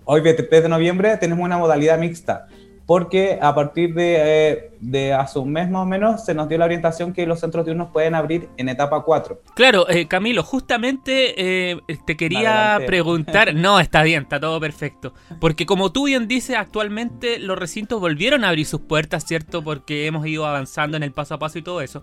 hoy 0.04 0.22
23 0.22 0.64
de 0.64 0.68
noviembre, 0.68 1.16
tenemos 1.18 1.44
una 1.44 1.56
modalidad 1.56 1.98
mixta 1.98 2.48
porque 2.90 3.38
a 3.40 3.55
partir 3.55 3.94
de, 3.94 4.72
eh, 4.92 5.12
hace 5.12 5.38
un 5.38 5.53
mes 5.53 5.70
más 5.70 5.83
o 5.83 5.87
menos 5.87 6.24
se 6.24 6.35
nos 6.35 6.48
dio 6.48 6.59
la 6.59 6.64
orientación 6.64 7.12
que 7.12 7.24
los 7.24 7.38
centros 7.38 7.64
diurnos 7.64 7.92
pueden 7.92 8.16
abrir 8.16 8.48
en 8.57 8.68
etapa 8.68 9.05
4. 9.05 9.42
Claro, 9.55 9.88
eh, 9.88 10.09
Camilo, 10.09 10.42
justamente 10.42 11.70
eh, 11.70 11.81
te 12.05 12.16
quería 12.16 12.81
preguntar, 12.88 13.55
no, 13.55 13.79
está 13.79 14.03
bien, 14.03 14.24
está 14.24 14.40
todo 14.40 14.59
perfecto, 14.59 15.14
porque 15.40 15.66
como 15.66 15.92
tú 15.92 16.07
bien 16.07 16.26
dices, 16.26 16.57
actualmente 16.57 17.38
los 17.38 17.57
recintos 17.57 18.00
volvieron 18.00 18.42
a 18.42 18.48
abrir 18.48 18.66
sus 18.66 18.81
puertas, 18.81 19.24
¿cierto? 19.24 19.62
Porque 19.62 20.07
hemos 20.07 20.26
ido 20.26 20.44
avanzando 20.44 20.96
en 20.96 21.05
el 21.05 21.12
paso 21.12 21.35
a 21.35 21.38
paso 21.38 21.61
y 21.61 21.62
todo 21.62 21.83
eso. 21.83 22.03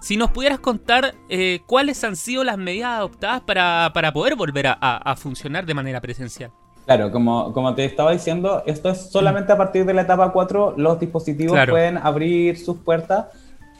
Si 0.00 0.18
nos 0.18 0.32
pudieras 0.32 0.60
contar 0.60 1.14
cuáles 1.64 2.04
han 2.04 2.14
sido 2.14 2.44
las 2.44 2.58
medidas 2.58 2.90
adoptadas 2.90 3.40
para, 3.40 4.12
poder 4.12 4.36
volver 4.36 4.66
a 4.66 5.16
funcionar 5.16 5.64
de 5.64 5.72
manera 5.72 6.02
presencial. 6.02 6.52
Claro, 6.86 7.10
como, 7.10 7.52
como 7.52 7.74
te 7.74 7.84
estaba 7.84 8.12
diciendo, 8.12 8.62
esto 8.64 8.88
es 8.90 9.10
solamente 9.10 9.52
a 9.52 9.56
partir 9.56 9.84
de 9.84 9.92
la 9.92 10.02
etapa 10.02 10.30
4, 10.30 10.74
los 10.76 11.00
dispositivos 11.00 11.58
pueden 11.68 11.98
abrir 11.98 12.56
sus 12.56 12.76
puertas 12.78 13.26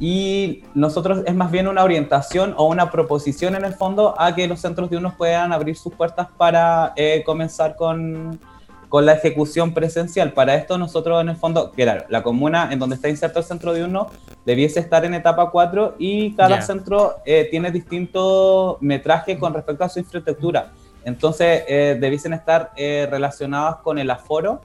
y 0.00 0.64
nosotros 0.74 1.22
es 1.24 1.34
más 1.34 1.52
bien 1.52 1.68
una 1.68 1.84
orientación 1.84 2.52
o 2.56 2.66
una 2.66 2.90
proposición 2.90 3.54
en 3.54 3.64
el 3.64 3.74
fondo 3.74 4.20
a 4.20 4.34
que 4.34 4.48
los 4.48 4.60
centros 4.60 4.90
de 4.90 4.96
unos 4.96 5.14
puedan 5.14 5.52
abrir 5.52 5.76
sus 5.76 5.94
puertas 5.94 6.26
para 6.36 6.94
eh, 6.96 7.22
comenzar 7.24 7.76
con, 7.76 8.40
con, 8.88 9.06
la 9.06 9.12
ejecución 9.12 9.72
presencial. 9.72 10.32
Para 10.32 10.56
esto 10.56 10.76
nosotros 10.76 11.22
en 11.22 11.28
el 11.28 11.36
fondo, 11.36 11.70
claro, 11.70 12.04
la 12.08 12.24
comuna 12.24 12.70
en 12.72 12.80
donde 12.80 12.96
está 12.96 13.08
inserto 13.08 13.38
el 13.38 13.44
centro 13.44 13.72
de 13.72 13.84
uno 13.84 14.08
debiese 14.44 14.80
estar 14.80 15.04
en 15.04 15.14
etapa 15.14 15.50
4 15.52 15.94
y 16.00 16.34
cada 16.34 16.60
centro 16.60 17.18
eh, 17.24 17.46
tiene 17.50 17.70
distinto 17.70 18.78
metraje 18.80 19.38
con 19.38 19.54
respecto 19.54 19.84
a 19.84 19.88
su 19.88 20.00
infraestructura. 20.00 20.72
Entonces, 21.06 21.62
eh, 21.68 21.96
debiesen 22.00 22.32
estar 22.32 22.72
eh, 22.76 23.06
relacionadas 23.08 23.76
con 23.76 23.96
el 23.96 24.10
aforo, 24.10 24.60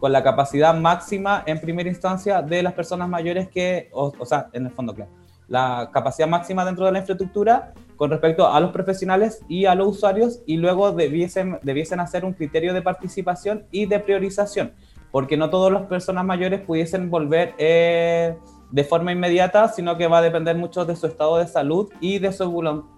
con 0.00 0.10
la 0.10 0.24
capacidad 0.24 0.74
máxima 0.74 1.44
en 1.46 1.60
primera 1.60 1.88
instancia 1.88 2.42
de 2.42 2.64
las 2.64 2.72
personas 2.72 3.08
mayores 3.08 3.48
que, 3.48 3.90
o, 3.92 4.12
sea, 4.26 4.48
en 4.52 4.66
el 4.66 4.72
fondo, 4.72 4.92
claro, 4.92 5.12
la 5.46 5.90
capacidad 5.92 6.26
máxima 6.26 6.64
dentro 6.64 6.84
de 6.84 6.90
la 6.90 6.98
infraestructura 6.98 7.72
con 7.94 8.10
respecto 8.10 8.48
a 8.52 8.58
los 8.58 8.72
profesionales 8.72 9.42
y 9.48 9.66
a 9.66 9.76
los 9.76 9.86
usuarios 9.86 10.40
y 10.46 10.56
luego 10.56 10.90
debiesen, 10.90 11.60
debiesen 11.62 12.00
hacer 12.00 12.24
un 12.24 12.32
criterio 12.32 12.74
de 12.74 12.82
participación 12.82 13.64
y 13.70 13.86
de 13.86 14.00
priorización, 14.00 14.72
porque 15.12 15.36
no 15.36 15.48
todas 15.48 15.72
las 15.72 15.82
personas 15.82 16.24
mayores 16.24 16.60
pudiesen 16.62 17.08
volver 17.08 17.54
eh, 17.56 18.36
de 18.72 18.82
forma 18.82 19.12
inmediata, 19.12 19.68
sino 19.68 19.96
que 19.96 20.08
va 20.08 20.18
a 20.18 20.22
depender 20.22 20.56
mucho 20.56 20.84
de 20.84 20.96
su 20.96 21.06
estado 21.06 21.36
de 21.36 21.46
salud 21.46 21.88
y 22.00 22.18
de 22.18 22.32
su 22.32 22.50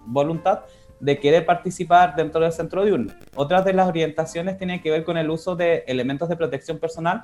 voluntad 0.07 0.61
de 0.99 1.19
querer 1.19 1.45
participar 1.45 2.15
dentro 2.15 2.41
del 2.41 2.51
centro 2.51 2.83
diurno. 2.83 3.13
Otras 3.35 3.65
de 3.65 3.73
las 3.73 3.87
orientaciones 3.87 4.57
tienen 4.57 4.81
que 4.81 4.91
ver 4.91 5.03
con 5.03 5.17
el 5.17 5.29
uso 5.29 5.55
de 5.55 5.83
elementos 5.87 6.29
de 6.29 6.35
protección 6.35 6.79
personal, 6.79 7.23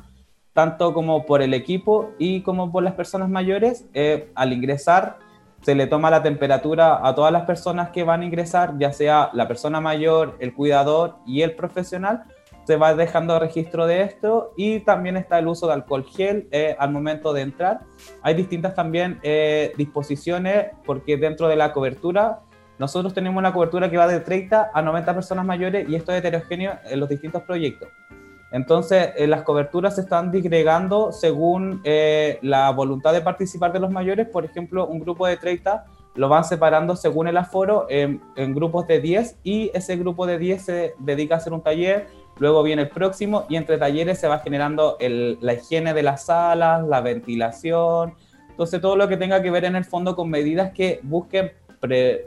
tanto 0.54 0.94
como 0.94 1.26
por 1.26 1.42
el 1.42 1.54
equipo 1.54 2.12
y 2.20 2.42
como 2.42 2.72
por 2.72 2.84
las 2.84 2.94
personas 2.94 3.30
mayores. 3.30 3.86
Eh, 3.94 4.32
al 4.36 4.54
ingresar, 4.54 5.18
se 5.62 5.76
le 5.76 5.88
toma 5.88 6.12
la 6.12 6.22
temperatura 6.22 7.08
a 7.08 7.16
todas 7.16 7.32
las 7.32 7.44
personas 7.44 7.90
que 7.90 8.04
van 8.04 8.22
a 8.22 8.26
ingresar, 8.26 8.78
ya 8.78 8.92
sea 8.92 9.30
la 9.34 9.48
persona 9.48 9.80
mayor, 9.80 10.36
el 10.40 10.54
cuidador 10.54 11.16
y 11.26 11.42
el 11.42 11.56
profesional. 11.56 12.26
Se 12.66 12.76
va 12.78 12.94
dejando 12.94 13.40
registro 13.40 13.88
de 13.88 14.04
esto 14.04 14.54
y 14.56 14.82
también 14.82 15.18
está 15.18 15.40
el 15.40 15.48
uso 15.48 15.68
de 15.68 15.74
alcohol 15.74 16.06
gel 16.06 16.48
eh, 16.52 16.76
al 16.80 16.92
momento 16.92 17.34
de 17.34 17.42
entrar. 17.42 17.82
Hay 18.22 18.36
distintas 18.36 18.74
también 18.74 19.20
eh, 19.24 19.74
disposiciones 19.78 20.68
porque 20.86 21.18
dentro 21.18 21.48
de 21.48 21.56
la 21.56 21.74
cobertura 21.74 22.40
nosotros 22.80 23.14
tenemos 23.14 23.38
una 23.40 23.54
cobertura 23.54 23.90
que 23.90 23.98
va 23.98 24.08
de 24.08 24.20
30 24.20 24.72
a 24.74 24.82
90 24.82 25.14
personas 25.14 25.46
mayores 25.46 25.88
y 25.88 25.96
esto 25.96 26.12
es 26.12 26.20
heterogéneo 26.20 26.74
en 26.86 27.00
los 27.00 27.10
distintos 27.10 27.44
proyectos. 27.44 27.90
Entonces, 28.52 29.10
eh, 29.18 29.26
las 29.26 29.42
coberturas 29.42 29.96
se 29.96 30.02
están 30.02 30.32
disgregando 30.32 31.12
según 31.12 31.82
eh, 31.84 32.38
la 32.44 32.70
voluntad 32.70 33.12
de 33.12 33.22
participar 33.22 33.74
de 33.74 33.80
los 33.80 33.90
mayores. 33.90 34.28
Por 34.28 34.46
ejemplo, 34.46 34.86
un 34.86 35.00
grupo 35.00 35.26
de 35.26 35.38
30 35.38 35.86
lo 36.16 36.30
van 36.30 36.44
separando 36.44 36.96
según 36.96 37.28
el 37.28 37.38
aforo 37.38 37.88
en, 37.90 38.22
grupos 38.54 38.86
de 38.88 39.00
10 39.00 39.40
y 39.44 39.72
ese 39.74 39.98
grupo 39.98 40.28
de 40.28 40.38
10 40.38 40.62
se 40.62 40.94
dedica 41.00 41.36
a 41.36 41.38
hacer 41.38 41.54
un 41.54 41.62
taller, 41.62 42.08
luego 42.38 42.62
viene 42.62 42.84
el 42.84 42.90
próximo 42.90 43.46
y 43.50 43.56
entre 43.56 43.80
talleres 43.80 44.20
se 44.20 44.28
va 44.28 44.38
generando 44.40 44.98
la 45.00 45.54
higiene 45.54 45.94
de 45.94 46.04
las 46.04 46.26
salas, 46.26 46.86
la 46.86 47.02
ventilación, 47.02 48.14
entonces 48.50 48.80
todo 48.80 48.96
lo 48.96 49.08
que 49.08 49.18
tenga 49.18 49.42
que 49.42 49.50
ver 49.50 49.66
en 49.66 49.76
el 49.76 49.86
fondo 49.86 50.16
con 50.16 50.30
medidas 50.30 50.72
que 50.72 51.00
busquen 51.02 51.52
pre, 51.80 52.26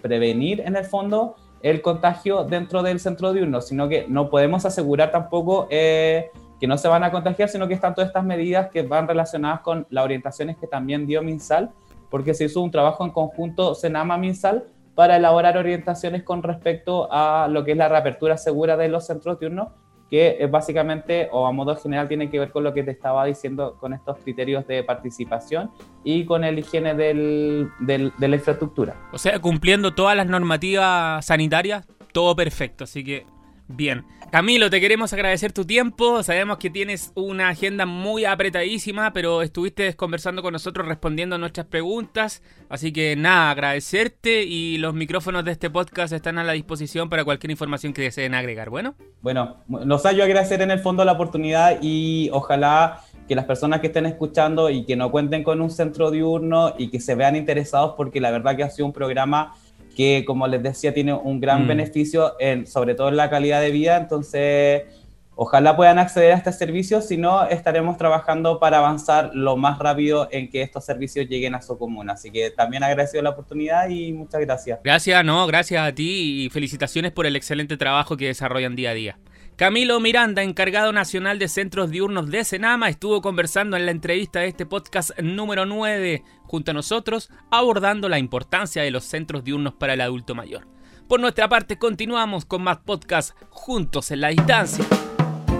prevenir 0.00 0.60
en 0.60 0.76
el 0.76 0.84
fondo 0.84 1.36
el 1.62 1.82
contagio 1.82 2.44
dentro 2.44 2.82
del 2.82 3.00
centro 3.00 3.32
diurno, 3.32 3.60
sino 3.60 3.88
que 3.88 4.06
no 4.08 4.30
podemos 4.30 4.64
asegurar 4.64 5.10
tampoco 5.10 5.66
eh, 5.70 6.30
que 6.58 6.66
no 6.66 6.78
se 6.78 6.88
van 6.88 7.04
a 7.04 7.10
contagiar, 7.10 7.48
sino 7.48 7.68
que 7.68 7.74
están 7.74 7.94
todas 7.94 8.08
estas 8.08 8.24
medidas 8.24 8.70
que 8.70 8.82
van 8.82 9.08
relacionadas 9.08 9.60
con 9.60 9.86
las 9.90 10.04
orientaciones 10.04 10.56
que 10.56 10.66
también 10.66 11.06
dio 11.06 11.22
MinSal, 11.22 11.70
porque 12.10 12.34
se 12.34 12.44
hizo 12.44 12.60
un 12.60 12.70
trabajo 12.70 13.04
en 13.04 13.10
conjunto 13.10 13.74
Senama-MinSal 13.74 14.64
para 14.94 15.16
elaborar 15.16 15.56
orientaciones 15.56 16.22
con 16.22 16.42
respecto 16.42 17.08
a 17.10 17.48
lo 17.48 17.64
que 17.64 17.72
es 17.72 17.76
la 17.76 17.88
reapertura 17.88 18.36
segura 18.36 18.76
de 18.76 18.88
los 18.88 19.06
centros 19.06 19.38
diurnos 19.38 19.68
que 20.10 20.46
básicamente 20.50 21.28
o 21.30 21.46
a 21.46 21.52
modo 21.52 21.76
general 21.76 22.08
tiene 22.08 22.28
que 22.28 22.38
ver 22.38 22.50
con 22.50 22.64
lo 22.64 22.74
que 22.74 22.82
te 22.82 22.90
estaba 22.90 23.24
diciendo 23.24 23.76
con 23.78 23.94
estos 23.94 24.18
criterios 24.18 24.66
de 24.66 24.82
participación 24.82 25.70
y 26.02 26.24
con 26.24 26.42
el 26.42 26.58
higiene 26.58 26.94
del, 26.94 27.68
del, 27.78 28.12
de 28.18 28.28
la 28.28 28.36
infraestructura. 28.36 28.96
O 29.12 29.18
sea, 29.18 29.38
cumpliendo 29.38 29.94
todas 29.94 30.16
las 30.16 30.26
normativas 30.26 31.24
sanitarias, 31.24 31.86
todo 32.12 32.34
perfecto, 32.34 32.84
así 32.84 33.04
que 33.04 33.24
bien. 33.68 34.04
Camilo, 34.30 34.70
te 34.70 34.80
queremos 34.80 35.12
agradecer 35.12 35.52
tu 35.52 35.64
tiempo. 35.64 36.22
Sabemos 36.22 36.58
que 36.58 36.70
tienes 36.70 37.10
una 37.16 37.48
agenda 37.48 37.84
muy 37.84 38.24
apretadísima, 38.24 39.12
pero 39.12 39.42
estuviste 39.42 39.92
conversando 39.94 40.40
con 40.40 40.52
nosotros 40.52 40.86
respondiendo 40.86 41.34
a 41.34 41.38
nuestras 41.38 41.66
preguntas. 41.66 42.40
Así 42.68 42.92
que 42.92 43.16
nada, 43.16 43.50
agradecerte 43.50 44.44
y 44.44 44.78
los 44.78 44.94
micrófonos 44.94 45.44
de 45.44 45.50
este 45.50 45.68
podcast 45.68 46.12
están 46.12 46.38
a 46.38 46.44
la 46.44 46.52
disposición 46.52 47.08
para 47.08 47.24
cualquier 47.24 47.50
información 47.50 47.92
que 47.92 48.02
deseen 48.02 48.34
agregar. 48.34 48.70
Bueno. 48.70 48.94
Bueno, 49.20 49.64
nos 49.66 50.06
a 50.06 50.10
agradecer 50.10 50.62
en 50.62 50.70
el 50.70 50.78
fondo 50.78 51.04
la 51.04 51.12
oportunidad 51.12 51.78
y 51.82 52.30
ojalá 52.32 53.00
que 53.26 53.34
las 53.34 53.46
personas 53.46 53.80
que 53.80 53.88
estén 53.88 54.06
escuchando 54.06 54.70
y 54.70 54.84
que 54.84 54.94
no 54.94 55.10
cuenten 55.10 55.42
con 55.42 55.60
un 55.60 55.70
centro 55.70 56.12
diurno 56.12 56.74
y 56.78 56.88
que 56.88 57.00
se 57.00 57.16
vean 57.16 57.34
interesados 57.34 57.94
porque 57.96 58.20
la 58.20 58.30
verdad 58.30 58.56
que 58.56 58.62
ha 58.62 58.70
sido 58.70 58.86
un 58.86 58.92
programa 58.92 59.54
que, 59.96 60.24
como 60.24 60.46
les 60.46 60.62
decía, 60.62 60.94
tiene 60.94 61.12
un 61.12 61.40
gran 61.40 61.64
mm. 61.64 61.68
beneficio, 61.68 62.34
en, 62.38 62.66
sobre 62.66 62.94
todo 62.94 63.08
en 63.08 63.16
la 63.16 63.30
calidad 63.30 63.60
de 63.60 63.70
vida. 63.70 63.96
Entonces, 63.96 64.84
ojalá 65.34 65.74
puedan 65.74 65.98
acceder 65.98 66.32
a 66.32 66.36
este 66.36 66.52
servicio, 66.52 67.00
si 67.00 67.16
no, 67.16 67.46
estaremos 67.46 67.96
trabajando 67.96 68.60
para 68.60 68.78
avanzar 68.78 69.30
lo 69.34 69.56
más 69.56 69.78
rápido 69.78 70.28
en 70.30 70.50
que 70.50 70.60
estos 70.60 70.84
servicios 70.84 71.28
lleguen 71.28 71.54
a 71.54 71.62
su 71.62 71.78
común. 71.78 72.10
Así 72.10 72.30
que 72.30 72.50
también 72.50 72.82
agradecido 72.82 73.22
la 73.22 73.30
oportunidad 73.30 73.88
y 73.88 74.12
muchas 74.12 74.40
gracias. 74.42 74.80
Gracias, 74.84 75.24
no, 75.24 75.46
gracias 75.46 75.86
a 75.86 75.94
ti 75.94 76.44
y 76.44 76.50
felicitaciones 76.50 77.12
por 77.12 77.26
el 77.26 77.36
excelente 77.36 77.76
trabajo 77.76 78.16
que 78.16 78.26
desarrollan 78.26 78.76
día 78.76 78.90
a 78.90 78.94
día. 78.94 79.18
Camilo 79.60 80.00
Miranda, 80.00 80.42
encargado 80.42 80.90
nacional 80.90 81.38
de 81.38 81.46
centros 81.46 81.90
diurnos 81.90 82.30
de 82.30 82.44
Senama, 82.44 82.88
estuvo 82.88 83.20
conversando 83.20 83.76
en 83.76 83.84
la 83.84 83.92
entrevista 83.92 84.40
de 84.40 84.46
este 84.46 84.64
podcast 84.64 85.10
número 85.20 85.66
9 85.66 86.24
junto 86.44 86.70
a 86.70 86.72
nosotros, 86.72 87.28
abordando 87.50 88.08
la 88.08 88.18
importancia 88.18 88.82
de 88.82 88.90
los 88.90 89.04
centros 89.04 89.44
diurnos 89.44 89.74
para 89.74 89.92
el 89.92 90.00
adulto 90.00 90.34
mayor. 90.34 90.66
Por 91.06 91.20
nuestra 91.20 91.46
parte, 91.50 91.76
continuamos 91.76 92.46
con 92.46 92.62
más 92.62 92.78
podcasts 92.78 93.34
juntos 93.50 94.10
en 94.10 94.22
la 94.22 94.28
distancia. 94.28 94.82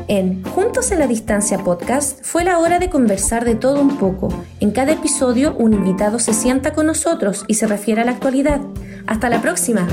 En 0.09 0.45
Juntos 0.45 0.91
en 0.93 0.99
la 0.99 1.07
Distancia 1.07 1.59
podcast 1.59 2.25
fue 2.25 2.43
la 2.43 2.59
hora 2.59 2.79
de 2.79 2.89
conversar 2.89 3.45
de 3.45 3.55
todo 3.55 3.83
un 3.83 3.99
poco. 3.99 4.29
En 4.61 4.71
cada 4.71 4.93
episodio 4.93 5.55
un 5.57 5.75
invitado 5.75 6.19
se 6.19 6.33
sienta 6.33 6.73
con 6.73 6.87
nosotros 6.87 7.45
y 7.49 7.55
se 7.55 7.67
refiere 7.67 8.01
a 8.01 8.05
la 8.07 8.13
actualidad. 8.13 8.63
Hasta 9.07 9.29
la 9.29 9.43
próxima. 9.43 9.87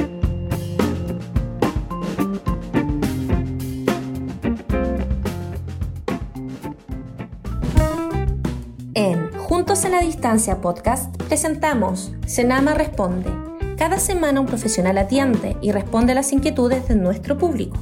Distancia 10.07 10.61
podcast 10.61 11.21
presentamos 11.23 12.13
Senama 12.25 12.73
Responde. 12.73 13.29
Cada 13.77 13.99
semana 13.99 14.39
un 14.39 14.45
profesional 14.45 14.97
atiende 14.97 15.57
y 15.61 15.73
responde 15.73 16.13
a 16.13 16.15
las 16.15 16.31
inquietudes 16.31 16.87
de 16.87 16.95
nuestro 16.95 17.37
público. 17.37 17.77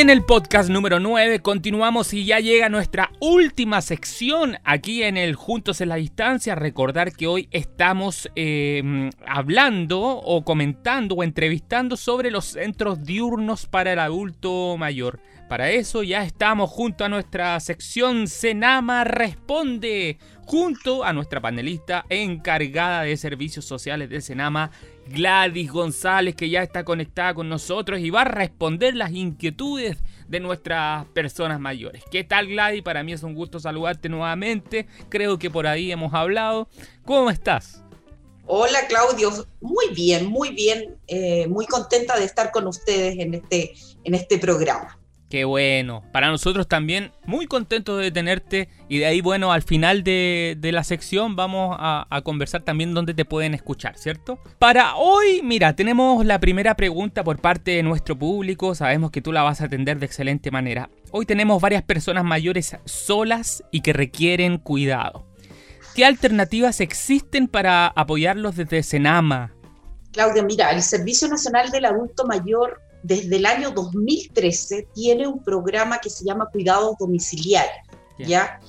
En 0.00 0.08
el 0.08 0.24
podcast 0.24 0.70
número 0.70 0.98
9 0.98 1.40
continuamos 1.40 2.14
y 2.14 2.24
ya 2.24 2.40
llega 2.40 2.70
nuestra 2.70 3.10
última 3.20 3.82
sección 3.82 4.56
aquí 4.64 5.02
en 5.02 5.18
el 5.18 5.34
Juntos 5.34 5.82
en 5.82 5.90
la 5.90 5.96
Distancia. 5.96 6.54
Recordar 6.54 7.12
que 7.12 7.26
hoy 7.26 7.48
estamos 7.50 8.30
em, 8.34 9.10
hablando 9.26 10.00
o 10.00 10.42
comentando 10.42 11.16
o 11.16 11.22
entrevistando 11.22 11.98
sobre 11.98 12.30
los 12.30 12.46
centros 12.46 13.04
diurnos 13.04 13.66
para 13.66 13.92
el 13.92 13.98
adulto 13.98 14.78
mayor. 14.78 15.20
Para 15.50 15.70
eso 15.70 16.02
ya 16.02 16.24
estamos 16.24 16.70
junto 16.70 17.04
a 17.04 17.10
nuestra 17.10 17.60
sección 17.60 18.26
Senama 18.26 19.04
Responde, 19.04 20.16
junto 20.46 21.04
a 21.04 21.12
nuestra 21.12 21.42
panelista 21.42 22.06
encargada 22.08 23.02
de 23.02 23.18
servicios 23.18 23.66
sociales 23.66 24.08
de 24.08 24.22
Senama, 24.22 24.70
Gladys 25.10 25.72
González, 25.72 26.36
que 26.36 26.48
ya 26.48 26.62
está 26.62 26.84
conectada 26.84 27.34
con 27.34 27.48
nosotros 27.48 27.98
y 27.98 28.10
va 28.10 28.22
a 28.22 28.26
responder 28.26 28.94
las 28.94 29.10
inquietudes 29.10 29.98
de 30.28 30.38
nuestras 30.38 31.04
personas 31.08 31.58
mayores. 31.58 32.04
¿Qué 32.12 32.22
tal 32.22 32.46
Gladys? 32.46 32.82
Para 32.82 33.02
mí 33.02 33.12
es 33.12 33.24
un 33.24 33.34
gusto 33.34 33.58
saludarte 33.58 34.08
nuevamente. 34.08 34.86
Creo 35.08 35.36
que 35.38 35.50
por 35.50 35.66
ahí 35.66 35.90
hemos 35.90 36.14
hablado. 36.14 36.68
¿Cómo 37.04 37.28
estás? 37.28 37.82
Hola 38.46 38.86
Claudio, 38.88 39.30
muy 39.60 39.88
bien, 39.94 40.26
muy 40.26 40.50
bien, 40.50 40.96
eh, 41.06 41.46
muy 41.48 41.66
contenta 41.66 42.18
de 42.18 42.24
estar 42.24 42.50
con 42.52 42.66
ustedes 42.66 43.18
en 43.18 43.34
este, 43.34 43.74
en 44.04 44.14
este 44.14 44.38
programa. 44.38 44.99
Qué 45.30 45.44
bueno. 45.44 46.02
Para 46.10 46.28
nosotros 46.28 46.66
también 46.66 47.12
muy 47.24 47.46
contentos 47.46 48.00
de 48.00 48.10
tenerte 48.10 48.68
y 48.88 48.98
de 48.98 49.06
ahí, 49.06 49.20
bueno, 49.20 49.52
al 49.52 49.62
final 49.62 50.02
de, 50.02 50.58
la 50.60 50.82
sección 50.82 51.36
vamos 51.36 51.76
a, 51.78 52.04
a, 52.10 52.22
conversar 52.22 52.62
también 52.62 52.94
dónde 52.94 53.14
te 53.14 53.24
pueden 53.24 53.54
escuchar, 53.54 53.96
¿cierto? 53.96 54.40
Para 54.58 54.96
hoy, 54.96 55.40
mira, 55.44 55.76
tenemos 55.76 56.26
la 56.26 56.40
primera 56.40 56.74
pregunta 56.74 57.22
por 57.22 57.40
parte 57.40 57.70
de 57.70 57.84
nuestro 57.84 58.18
público. 58.18 58.74
Sabemos 58.74 59.12
que 59.12 59.22
tú 59.22 59.30
la 59.30 59.44
vas 59.44 59.60
a 59.60 59.66
atender 59.66 60.00
de 60.00 60.06
excelente 60.06 60.50
manera. 60.50 60.90
Hoy 61.12 61.26
tenemos 61.26 61.62
varias 61.62 61.84
personas 61.84 62.24
mayores 62.24 62.76
solas 62.84 63.62
y 63.70 63.82
que 63.82 63.92
requieren 63.92 64.58
cuidado. 64.58 65.28
¿Qué 65.94 66.04
alternativas 66.04 66.80
existen 66.80 67.46
para 67.46 67.86
apoyarlos 67.86 68.56
desde 68.56 68.82
Senama? 68.82 69.52
Claudia, 70.10 70.42
mira, 70.42 70.72
el 70.72 70.82
Servicio 70.82 71.28
Nacional 71.28 71.70
del 71.70 71.84
Adulto 71.84 72.26
Mayor 72.26 72.80
desde 73.02 73.36
el 73.36 73.46
año 73.46 73.70
2013 73.70 74.88
tiene 74.94 75.26
un 75.26 75.42
programa 75.42 75.98
que 75.98 76.10
se 76.10 76.24
llama 76.24 76.48
Cuidados 76.52 76.96
Domiciliarios, 76.98 77.86
¿ya? 78.18 78.60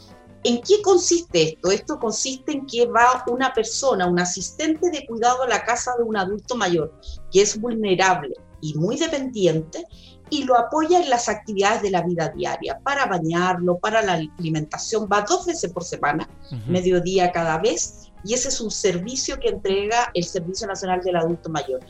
¿En 0.44 0.62
qué 0.62 0.82
consiste 0.82 1.50
esto? 1.50 1.72
Esto 1.72 2.00
consiste 2.00 2.52
en 2.52 2.66
que 2.66 2.88
va 2.88 3.24
una 3.28 3.54
persona, 3.54 4.08
un 4.08 4.20
asistente 4.20 4.90
de 4.90 5.06
cuidado 5.06 5.44
a 5.44 5.48
la 5.48 5.64
casa 5.64 5.92
de 5.98 6.04
un 6.04 6.18
adulto 6.18 6.56
mayor 6.56 7.00
que 7.32 7.42
es 7.42 7.60
vulnerable 7.60 8.34
y 8.60 8.74
muy 8.74 8.98
dependiente 8.98 9.86
y 10.32 10.46
lo 10.46 10.58
apoya 10.58 11.02
en 11.02 11.10
las 11.10 11.28
actividades 11.28 11.82
de 11.82 11.92
la 11.92 12.02
vida 12.02 12.30
diaria, 12.30 12.80
para 12.80 13.06
bañarlo, 13.06 13.78
para 13.78 14.02
la 14.02 14.14
alimentación, 14.14 15.08
va 15.12 15.26
dos 15.28 15.46
veces 15.46 15.72
por 15.72 15.84
semana, 15.84 16.28
mediodía 16.68 17.34
cada 17.34 17.58
vez, 17.58 18.12
y 18.24 18.34
ese 18.34 18.48
es 18.48 18.62
un 18.62 18.72
servicio 18.72 19.38
que 19.40 19.50
entrega 19.50 20.10
el 20.14 20.24
Servicio 20.24 20.68
Nacional 20.68 21.02
del 21.02 21.18
Adulto 21.18 21.50
Mayor. 21.50 21.82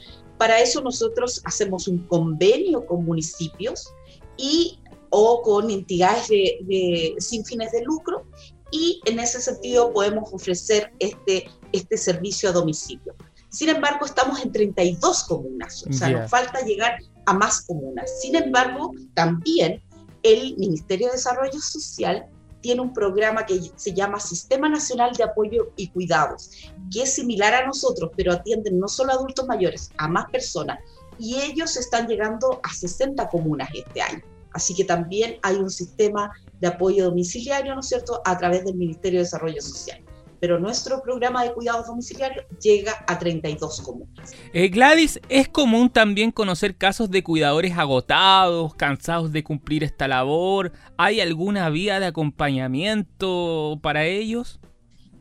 Para 0.42 0.60
eso 0.60 0.82
nosotros 0.82 1.40
hacemos 1.46 1.88
un 1.88 2.00
convenio 2.08 2.84
con 2.88 3.06
municipios 3.06 3.94
y 4.38 4.80
o 5.12 5.44
con 5.44 5.70
entidades 5.70 6.30
de, 6.30 7.14
sin 7.20 7.46
fines 7.46 7.72
de 7.72 7.84
lucro 7.84 8.26
y 8.72 9.02
en 9.06 9.20
ese 9.20 9.40
sentido 9.40 9.94
podemos 9.94 10.34
ofrecer 10.34 10.94
este, 10.98 11.48
este 11.74 11.96
servicio 11.96 12.50
a 12.50 12.54
domicilio. 12.54 13.14
Sin 13.50 13.70
embargo, 13.70 14.04
estamos 14.04 14.44
en 14.44 14.52
32 14.52 15.26
comunas, 15.26 15.86
o 15.88 15.94
sea, 15.94 16.10
nos 16.10 16.32
falta 16.32 16.66
llegar 16.66 16.98
a 17.28 17.34
más 17.36 17.62
comunas. 17.68 18.10
Sin 18.20 18.36
embargo, 18.36 18.94
también 19.14 19.84
el 20.24 20.58
Ministerio 20.58 21.10
de 21.10 21.18
Desarrollo 21.18 21.62
Social 21.62 22.26
tiene 22.62 22.82
un 22.82 22.94
programa 22.94 23.46
que 23.46 23.60
se 23.76 23.94
llama 23.94 24.20
Sistema 24.20 24.70
Nacional 24.70 25.14
de 25.14 25.24
Apoyo 25.24 25.72
y 25.76 25.90
Cuidados, 25.90 26.52
que 26.92 27.04
es 27.04 27.14
similar 27.14 27.54
a 27.54 27.66
nosotros, 27.66 28.12
pero 28.16 28.32
atienden 28.32 28.80
no 28.80 28.88
solo 28.88 29.12
a 29.12 29.16
adultos 29.16 29.48
mayores, 29.48 29.92
a 29.98 30.08
más 30.08 30.30
personas. 30.32 30.80
Y 31.18 31.36
ellos 31.42 31.76
están 31.78 32.08
llegando 32.08 32.60
a 32.64 32.74
60 32.74 33.28
comunas 33.30 33.70
este 33.74 34.02
año. 34.02 34.22
Así 34.54 34.76
que 34.76 34.84
también 34.84 35.38
hay 35.44 35.58
un 35.58 35.70
sistema 35.70 36.32
de 36.60 36.68
apoyo 36.68 37.06
domiciliario, 37.06 37.74
¿no 37.74 37.82
es 37.82 37.88
cierto?, 37.88 38.22
a 38.26 38.38
través 38.38 38.66
del 38.66 38.76
Ministerio 38.76 39.20
de 39.20 39.24
Desarrollo 39.24 39.62
Social 39.62 40.04
pero 40.42 40.60
nuestro 40.60 41.04
programa 41.04 41.44
de 41.44 41.54
cuidados 41.54 41.86
domiciliarios 41.86 42.46
llega 42.60 43.06
a 43.08 43.20
32 43.20 43.82
comunas. 43.82 44.34
Eh, 44.54 44.70
Gladys, 44.70 45.22
¿es 45.30 45.48
común 45.48 45.92
también 45.92 46.32
conocer 46.32 46.76
casos 46.76 47.12
de 47.12 47.24
cuidadores 47.24 47.78
agotados, 47.78 48.74
cansados 48.74 49.32
de 49.32 49.44
cumplir 49.44 49.84
esta 49.84 50.08
labor? 50.08 50.72
¿Hay 50.98 51.22
alguna 51.22 51.70
vía 51.70 52.00
de 52.00 52.08
acompañamiento 52.08 53.80
para 53.84 54.06
ellos? 54.06 54.60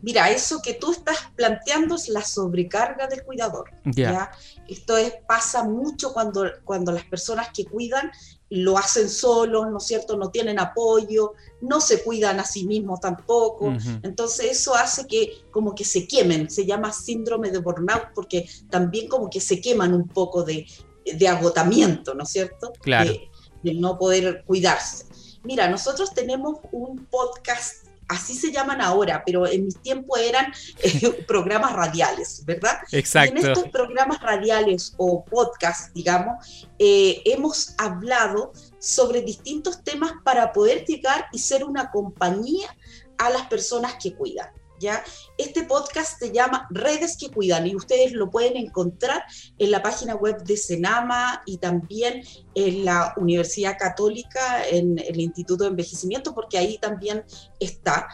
Mira, 0.00 0.30
eso 0.30 0.62
que 0.62 0.72
tú 0.72 0.92
estás 0.92 1.18
planteando 1.36 1.96
es 1.96 2.08
la 2.08 2.22
sobrecarga 2.22 3.06
del 3.06 3.22
cuidador. 3.22 3.70
¿ya? 3.84 4.30
Esto 4.66 4.96
es, 4.96 5.12
pasa 5.28 5.64
mucho 5.64 6.14
cuando, 6.14 6.46
cuando 6.64 6.92
las 6.92 7.04
personas 7.04 7.50
que 7.54 7.66
cuidan 7.66 8.10
lo 8.50 8.76
hacen 8.76 9.08
solos, 9.08 9.68
¿no 9.70 9.78
es 9.78 9.84
cierto? 9.84 10.16
No 10.16 10.30
tienen 10.30 10.58
apoyo, 10.58 11.34
no 11.60 11.80
se 11.80 12.02
cuidan 12.02 12.40
a 12.40 12.44
sí 12.44 12.66
mismos 12.66 13.00
tampoco. 13.00 13.72
Entonces 14.02 14.46
eso 14.50 14.74
hace 14.74 15.06
que 15.06 15.44
como 15.50 15.74
que 15.74 15.84
se 15.84 16.06
quemen, 16.06 16.50
se 16.50 16.66
llama 16.66 16.92
síndrome 16.92 17.50
de 17.50 17.58
burnout 17.58 18.08
porque 18.14 18.48
también 18.68 19.08
como 19.08 19.30
que 19.30 19.40
se 19.40 19.60
queman 19.60 19.94
un 19.94 20.08
poco 20.08 20.42
de, 20.42 20.66
agotamiento, 21.28 22.14
¿no 22.14 22.24
es 22.24 22.30
cierto? 22.30 22.72
Claro. 22.80 23.12
de 23.62 23.74
no 23.74 23.98
poder 23.98 24.42
cuidarse. 24.46 25.06
Mira, 25.44 25.68
nosotros 25.68 26.12
tenemos 26.12 26.58
un 26.72 27.06
podcast 27.06 27.86
así 28.10 28.34
se 28.34 28.50
llaman 28.50 28.80
ahora, 28.80 29.22
pero 29.24 29.46
en 29.46 29.64
mis 29.64 29.80
tiempos 29.80 30.18
eran 30.18 30.52
eh, 30.82 31.24
programas 31.28 31.72
radiales, 31.72 32.44
¿verdad? 32.44 32.78
Exacto. 32.90 33.36
Y 33.36 33.38
en 33.38 33.46
estos 33.46 33.68
programas 33.68 34.20
radiales 34.20 34.94
o 34.98 35.24
podcasts, 35.24 35.92
digamos, 35.94 36.68
eh, 36.78 37.22
hemos 37.24 37.74
hablado 37.78 38.52
sobre 38.78 39.22
distintos 39.22 39.82
temas 39.84 40.12
para 40.24 40.52
poder 40.52 40.84
llegar 40.84 41.26
y 41.32 41.38
ser 41.38 41.64
una 41.64 41.90
compañía 41.90 42.76
a 43.18 43.30
las 43.30 43.46
personas 43.46 43.94
que 44.02 44.14
cuidan. 44.14 44.48
Este 45.36 45.64
podcast 45.64 46.18
se 46.18 46.32
llama 46.32 46.66
Redes 46.70 47.18
que 47.18 47.30
Cuidan 47.30 47.66
y 47.66 47.76
ustedes 47.76 48.12
lo 48.12 48.30
pueden 48.30 48.56
encontrar 48.56 49.22
en 49.58 49.70
la 49.70 49.82
página 49.82 50.14
web 50.14 50.42
de 50.44 50.56
Senama 50.56 51.42
y 51.44 51.58
también 51.58 52.22
en 52.54 52.86
la 52.86 53.12
Universidad 53.18 53.76
Católica, 53.78 54.66
en 54.66 54.98
el 54.98 55.20
Instituto 55.20 55.64
de 55.64 55.70
Envejecimiento, 55.70 56.34
porque 56.34 56.56
ahí 56.56 56.78
también 56.78 57.24
está. 57.58 58.08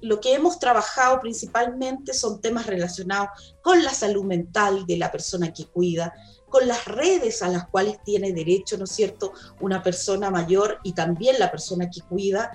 Lo 0.00 0.20
que 0.20 0.34
hemos 0.34 0.60
trabajado 0.60 1.20
principalmente 1.20 2.14
son 2.14 2.40
temas 2.40 2.66
relacionados 2.66 3.56
con 3.60 3.82
la 3.82 3.90
salud 3.92 4.24
mental 4.24 4.86
de 4.86 4.98
la 4.98 5.10
persona 5.10 5.52
que 5.52 5.66
cuida, 5.66 6.14
con 6.48 6.68
las 6.68 6.84
redes 6.84 7.42
a 7.42 7.48
las 7.48 7.66
cuales 7.68 7.98
tiene 8.04 8.32
derecho, 8.32 8.76
¿no 8.76 8.84
es 8.84 8.92
cierto?, 8.92 9.32
una 9.60 9.82
persona 9.82 10.30
mayor 10.30 10.78
y 10.84 10.92
también 10.92 11.38
la 11.38 11.50
persona 11.50 11.90
que 11.90 12.02
cuida, 12.02 12.52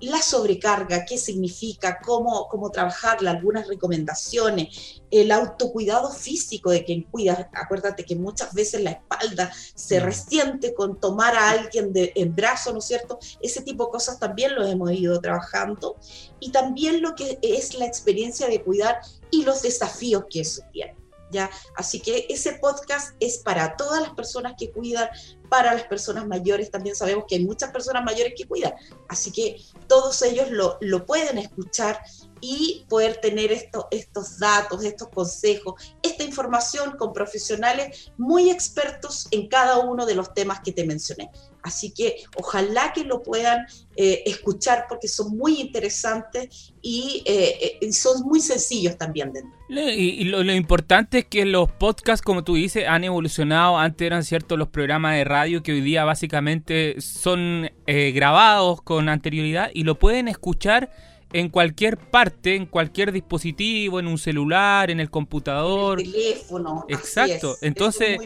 la 0.00 0.20
sobrecarga, 0.20 1.04
qué 1.04 1.16
significa, 1.16 1.98
cómo, 2.04 2.48
cómo 2.48 2.70
trabajarla, 2.70 3.30
algunas 3.30 3.66
recomendaciones, 3.66 5.02
el 5.10 5.32
autocuidado 5.32 6.10
físico 6.10 6.70
de 6.70 6.84
quien 6.84 7.02
cuida. 7.02 7.50
Acuérdate 7.54 8.04
que 8.04 8.14
muchas 8.14 8.52
veces 8.52 8.82
la 8.82 8.90
espalda 8.90 9.50
se 9.74 10.00
resiente 10.00 10.74
con 10.74 11.00
tomar 11.00 11.34
a 11.34 11.50
alguien 11.50 11.92
de, 11.92 12.12
en 12.14 12.34
brazo, 12.34 12.72
¿no 12.72 12.80
es 12.80 12.84
cierto? 12.84 13.18
Ese 13.40 13.62
tipo 13.62 13.86
de 13.86 13.92
cosas 13.92 14.18
también 14.18 14.54
lo 14.54 14.66
hemos 14.66 14.92
ido 14.92 15.20
trabajando. 15.20 15.96
Y 16.40 16.50
también 16.50 17.00
lo 17.00 17.14
que 17.14 17.38
es 17.40 17.74
la 17.74 17.86
experiencia 17.86 18.48
de 18.48 18.62
cuidar 18.62 19.00
y 19.30 19.44
los 19.44 19.62
desafíos 19.62 20.24
que 20.28 20.40
eso 20.40 20.62
tiene. 20.72 21.05
¿Ya? 21.30 21.50
Así 21.74 22.00
que 22.00 22.26
ese 22.28 22.54
podcast 22.54 23.16
es 23.20 23.38
para 23.38 23.76
todas 23.76 24.00
las 24.00 24.14
personas 24.14 24.54
que 24.56 24.70
cuidan, 24.70 25.08
para 25.48 25.74
las 25.74 25.84
personas 25.84 26.26
mayores. 26.26 26.70
También 26.70 26.94
sabemos 26.94 27.24
que 27.28 27.36
hay 27.36 27.44
muchas 27.44 27.70
personas 27.70 28.04
mayores 28.04 28.34
que 28.36 28.46
cuidan. 28.46 28.74
Así 29.08 29.32
que 29.32 29.60
todos 29.88 30.22
ellos 30.22 30.50
lo, 30.50 30.78
lo 30.80 31.04
pueden 31.04 31.38
escuchar 31.38 32.00
y 32.40 32.84
poder 32.88 33.16
tener 33.20 33.50
esto, 33.52 33.88
estos 33.90 34.38
datos, 34.38 34.84
estos 34.84 35.08
consejos, 35.08 35.74
esta 36.02 36.22
información 36.22 36.96
con 36.96 37.12
profesionales 37.12 38.12
muy 38.16 38.50
expertos 38.50 39.26
en 39.30 39.48
cada 39.48 39.78
uno 39.78 40.06
de 40.06 40.14
los 40.14 40.32
temas 40.34 40.60
que 40.60 40.72
te 40.72 40.84
mencioné. 40.84 41.30
Así 41.66 41.90
que 41.90 42.18
ojalá 42.36 42.92
que 42.94 43.02
lo 43.02 43.24
puedan 43.24 43.66
eh, 43.96 44.22
escuchar 44.24 44.86
porque 44.88 45.08
son 45.08 45.36
muy 45.36 45.60
interesantes 45.60 46.72
y, 46.80 47.24
eh, 47.26 47.78
eh, 47.80 47.92
son 47.92 48.22
muy 48.22 48.38
sencillos 48.38 48.96
también 48.96 49.32
de 49.32 49.42
y, 49.68 50.22
lo, 50.26 50.44
lo, 50.44 50.54
importante 50.54 51.18
es 51.18 51.24
que 51.24 51.44
los 51.44 51.72
podcasts, 51.72 52.24
como 52.24 52.44
tú 52.44 52.54
dices, 52.54 52.86
han 52.86 53.02
evolucionado. 53.02 53.78
Antes 53.78 54.06
eran 54.06 54.22
ciertos 54.22 54.56
los 54.56 54.68
programas 54.68 55.16
de 55.16 55.24
radio 55.24 55.64
que 55.64 55.72
hoy 55.72 55.80
día 55.80 56.04
básicamente 56.04 57.00
son 57.00 57.68
grabados 57.84 58.80
con 58.80 59.08
anterioridad 59.08 59.70
y 59.74 59.82
lo 59.82 59.98
pueden 59.98 60.28
escuchar 60.28 60.92
en 61.32 61.48
cualquier 61.48 61.96
parte, 61.96 62.54
en 62.54 62.66
cualquier 62.66 63.10
dispositivo, 63.10 63.98
en 63.98 64.06
un 64.06 64.18
celular, 64.18 64.88
en 64.92 65.00
el 65.00 65.10
computador. 65.10 65.98
En 65.98 66.06
el 66.06 66.12
teléfono. 66.12 66.86
Exacto. 66.88 67.56
Entonces, 67.60 68.20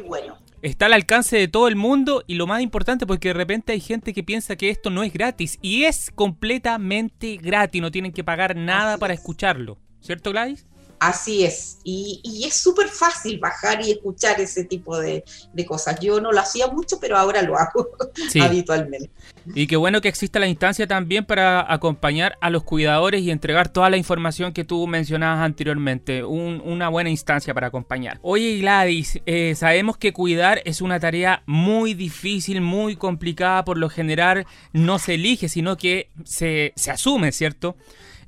está 0.62 0.86
al 0.86 0.92
alcance 0.92 1.36
de 1.36 1.48
todo 1.48 1.68
el 1.68 1.76
mundo 1.76 2.22
y 2.26 2.34
lo 2.34 2.46
más 2.46 2.62
importante 2.62 3.06
porque 3.06 3.28
de 3.28 3.34
repente 3.34 3.72
hay 3.72 3.80
gente 3.80 4.12
que 4.12 4.22
piensa 4.22 4.56
que 4.56 4.70
esto 4.70 4.90
no 4.90 5.02
es 5.02 5.12
gratis 5.12 5.58
y 5.62 5.84
es 5.84 6.10
completamente 6.14 7.36
gratis, 7.36 7.80
no 7.80 7.90
tienen 7.90 8.12
que 8.12 8.24
pagar 8.24 8.56
nada 8.56 8.98
para 8.98 9.14
escucharlo. 9.14 9.78
¿Cierto, 10.00 10.30
Gladys? 10.30 10.66
Así 11.00 11.44
es, 11.44 11.78
y, 11.82 12.44
es 12.46 12.54
súper 12.54 12.88
fácil 12.88 13.38
bajar 13.38 13.80
y 13.82 13.90
escuchar 13.90 14.38
ese 14.38 14.64
tipo 14.64 14.98
de, 14.98 15.24
cosas. 15.66 15.98
Yo 15.98 16.20
no 16.20 16.30
lo 16.30 16.40
hacía 16.40 16.66
mucho, 16.66 16.98
pero 17.00 17.16
ahora 17.16 17.40
lo 17.40 17.56
hago 17.56 17.88
habitualmente. 18.42 19.10
Y 19.54 19.66
qué 19.66 19.76
bueno 19.76 20.02
que 20.02 20.08
exista 20.08 20.38
la 20.38 20.46
instancia 20.46 20.86
también 20.86 21.24
para 21.24 21.72
acompañar 21.72 22.36
a 22.42 22.50
los 22.50 22.64
cuidadores 22.64 23.22
y 23.22 23.30
entregar 23.30 23.70
toda 23.70 23.88
la 23.88 23.96
información 23.96 24.52
que 24.52 24.64
tú 24.64 24.86
mencionabas 24.86 25.42
anteriormente. 25.42 26.22
una 26.22 26.90
buena 26.90 27.08
instancia 27.08 27.54
para 27.54 27.68
acompañar. 27.68 28.18
Oye 28.20 28.58
Gladys, 28.58 29.20
eh, 29.24 29.54
sabemos 29.56 29.96
que 29.96 30.12
cuidar 30.12 30.60
es 30.66 30.82
una 30.82 31.00
tarea 31.00 31.42
muy 31.46 31.94
difícil, 31.94 32.60
muy 32.60 32.96
complicada, 32.96 33.64
por 33.64 33.78
lo 33.78 33.88
general 33.88 34.46
no 34.74 34.98
se 34.98 35.14
elige, 35.14 35.48
sino 35.48 35.78
que 35.78 36.10
se, 36.24 36.74
se 36.76 36.90
asume, 36.90 37.32
¿cierto? 37.32 37.76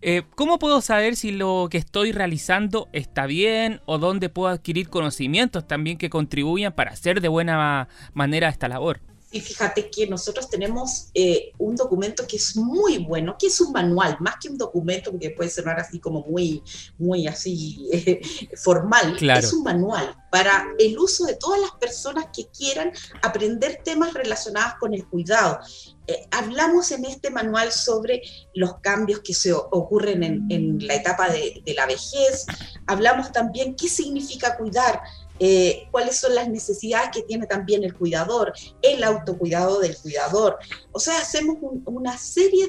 Eh, 0.05 0.25
¿Cómo 0.35 0.59
puedo 0.59 0.81
saber 0.81 1.15
si 1.15 1.31
lo 1.31 1.69
que 1.71 1.79
estoy 1.79 2.11
realizando 2.11 2.89
está 2.93 3.27
bien 3.27 3.81
o 3.87 3.99
dónde 3.99 4.29
puedo 4.29 4.49
adquirir 4.53 4.89
conocimientos 4.89 5.69
también 5.69 5.97
que 5.97 6.11
contribuyan 6.11 6.73
para 6.73 6.91
hacer 6.91 7.21
de 7.21 7.29
buena 7.29 7.89
manera 8.13 8.49
esta 8.49 8.67
labor? 8.67 9.01
Y 9.33 9.41
fíjate 9.41 9.91
que 9.91 10.07
nosotros 10.07 10.49
tenemos 10.51 11.09
eh, 11.15 11.53
un 11.59 11.75
documento 11.75 12.27
que 12.27 12.37
es 12.37 12.55
muy 12.55 12.99
bueno, 12.99 13.37
que 13.39 13.47
es 13.47 13.61
un 13.63 13.73
manual, 13.73 14.19
más 14.21 14.37
que 14.41 14.51
un 14.51 14.59
documento, 14.59 15.11
porque 15.11 15.31
puede 15.31 15.49
sonar 15.49 15.81
así 15.81 15.99
como 15.99 16.21
muy, 16.21 16.63
muy 16.99 17.27
así 17.27 17.89
eh, 17.93 18.21
formal. 18.57 19.17
Es 19.39 19.53
un 19.55 19.65
manual 19.65 20.15
para 20.31 20.67
el 20.79 20.99
uso 20.99 21.25
de 21.25 21.37
todas 21.37 21.61
las 21.61 21.73
personas 21.73 22.27
que 22.35 22.47
quieran 22.49 22.91
aprender 23.23 23.81
temas 23.83 24.15
relacionados 24.15 24.75
con 24.79 24.93
el 24.93 25.07
cuidado. 25.07 25.61
Eh, 26.07 26.27
hablamos 26.31 26.91
en 26.91 27.05
este 27.05 27.31
manual 27.31 27.71
sobre 27.73 28.23
los 28.55 28.81
cambios 28.81 29.21
que 29.21 29.35
se 29.35 29.53
ocurren 29.53 30.23
en, 30.51 30.87
la 30.87 30.95
etapa 30.95 31.31
de, 31.31 31.63
de 31.65 31.75
la 31.75 31.87
vejez, 31.87 32.45
hablamos 32.87 33.31
también 33.31 33.77
qué 33.77 33.89
significa 33.89 34.57
cuidar, 34.57 35.01
eh, 35.39 35.89
cuáles 35.91 36.19
son 36.19 36.35
las 36.35 36.49
necesidades 36.49 37.11
que 37.13 37.23
tiene 37.23 37.47
también 37.47 37.85
el 37.85 37.95
cuidador, 37.95 38.53
el 38.83 39.03
autocuidado 39.03 39.81
del 39.81 39.97
cuidador. 39.97 40.59
O 40.93 41.01
sea, 41.01 41.19
hacemos 41.19 41.57
una 41.85 42.17
serie 42.19 42.69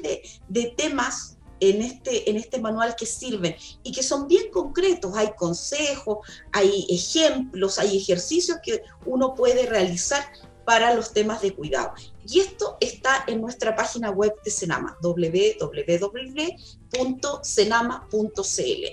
de, 0.50 0.74
temas 0.76 1.38
en 1.60 1.82
este, 1.82 2.30
en 2.30 2.38
este 2.38 2.60
manual 2.60 2.96
que 2.96 3.06
sirven 3.06 3.56
y 3.84 3.92
que 3.92 4.04
son 4.04 4.28
bien 4.28 4.50
concretos. 4.52 5.16
Hay 5.16 5.34
consejos, 5.38 6.20
hay 6.52 6.88
ejemplos, 6.90 7.80
hay 7.80 7.98
ejercicios 7.98 8.58
que 8.64 8.82
uno 9.06 9.34
puede 9.36 9.66
realizar 9.66 10.24
para 10.66 10.94
los 10.94 11.14
temas 11.14 11.42
de 11.42 11.54
cuidado. 11.54 11.94
Y 12.28 12.40
esto 12.40 12.78
está 12.80 13.24
en 13.28 13.42
nuestra 13.42 13.76
página 13.76 14.12
web 14.12 14.34
de 14.44 14.52
Senama, 14.52 14.98
www.senama.cl. 15.02 16.44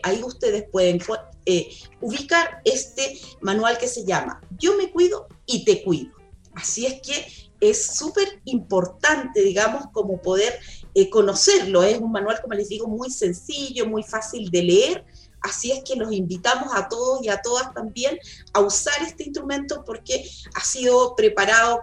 Ahí 0.02 0.22
ustedes 0.22 0.64
pueden 0.70 1.00
eh, 1.50 1.68
ubicar 2.00 2.60
este 2.64 3.18
manual 3.40 3.78
que 3.78 3.88
se 3.88 4.04
llama 4.04 4.40
Yo 4.58 4.76
me 4.76 4.90
cuido 4.90 5.28
y 5.46 5.64
te 5.64 5.82
cuido. 5.82 6.12
Así 6.54 6.86
es 6.86 7.00
que 7.00 7.26
es 7.60 7.86
súper 7.96 8.40
importante, 8.44 9.42
digamos, 9.42 9.84
como 9.92 10.20
poder 10.20 10.58
eh, 10.94 11.10
conocerlo. 11.10 11.82
Es 11.82 11.98
un 11.98 12.10
manual, 12.10 12.40
como 12.40 12.54
les 12.54 12.68
digo, 12.68 12.88
muy 12.88 13.10
sencillo, 13.10 13.86
muy 13.86 14.02
fácil 14.02 14.50
de 14.50 14.62
leer 14.62 15.04
Así 15.42 15.72
es 15.72 15.82
que 15.84 15.96
los 15.96 16.12
invitamos 16.12 16.68
a 16.74 16.88
todos 16.88 17.24
y 17.24 17.28
a 17.28 17.40
todas 17.40 17.72
también 17.72 18.18
a 18.52 18.60
usar 18.60 18.94
este 19.02 19.24
instrumento 19.24 19.82
porque 19.84 20.24
ha 20.54 20.60
sido 20.60 21.14
preparado 21.16 21.80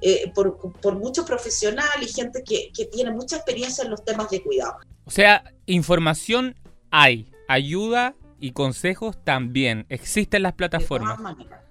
eh, 0.00 0.30
por, 0.34 0.58
por, 0.80 0.98
muchos 0.98 1.24
profesionales 1.24 2.10
y 2.10 2.12
gente 2.12 2.42
que, 2.44 2.70
tiene 2.90 3.10
mucha 3.10 3.36
experiencia 3.36 3.84
en 3.84 3.90
los 3.90 4.04
temas 4.04 4.28
de 4.30 4.42
cuidado. 4.42 4.76
O 5.04 5.10
sea, 5.10 5.44
información 5.66 6.54
hay, 6.90 7.32
ayuda 7.48 8.14
y 8.42 8.52
consejos 8.52 9.16
también. 9.24 9.86
Existen 9.88 10.42
las 10.42 10.52
plataformas. 10.52 11.18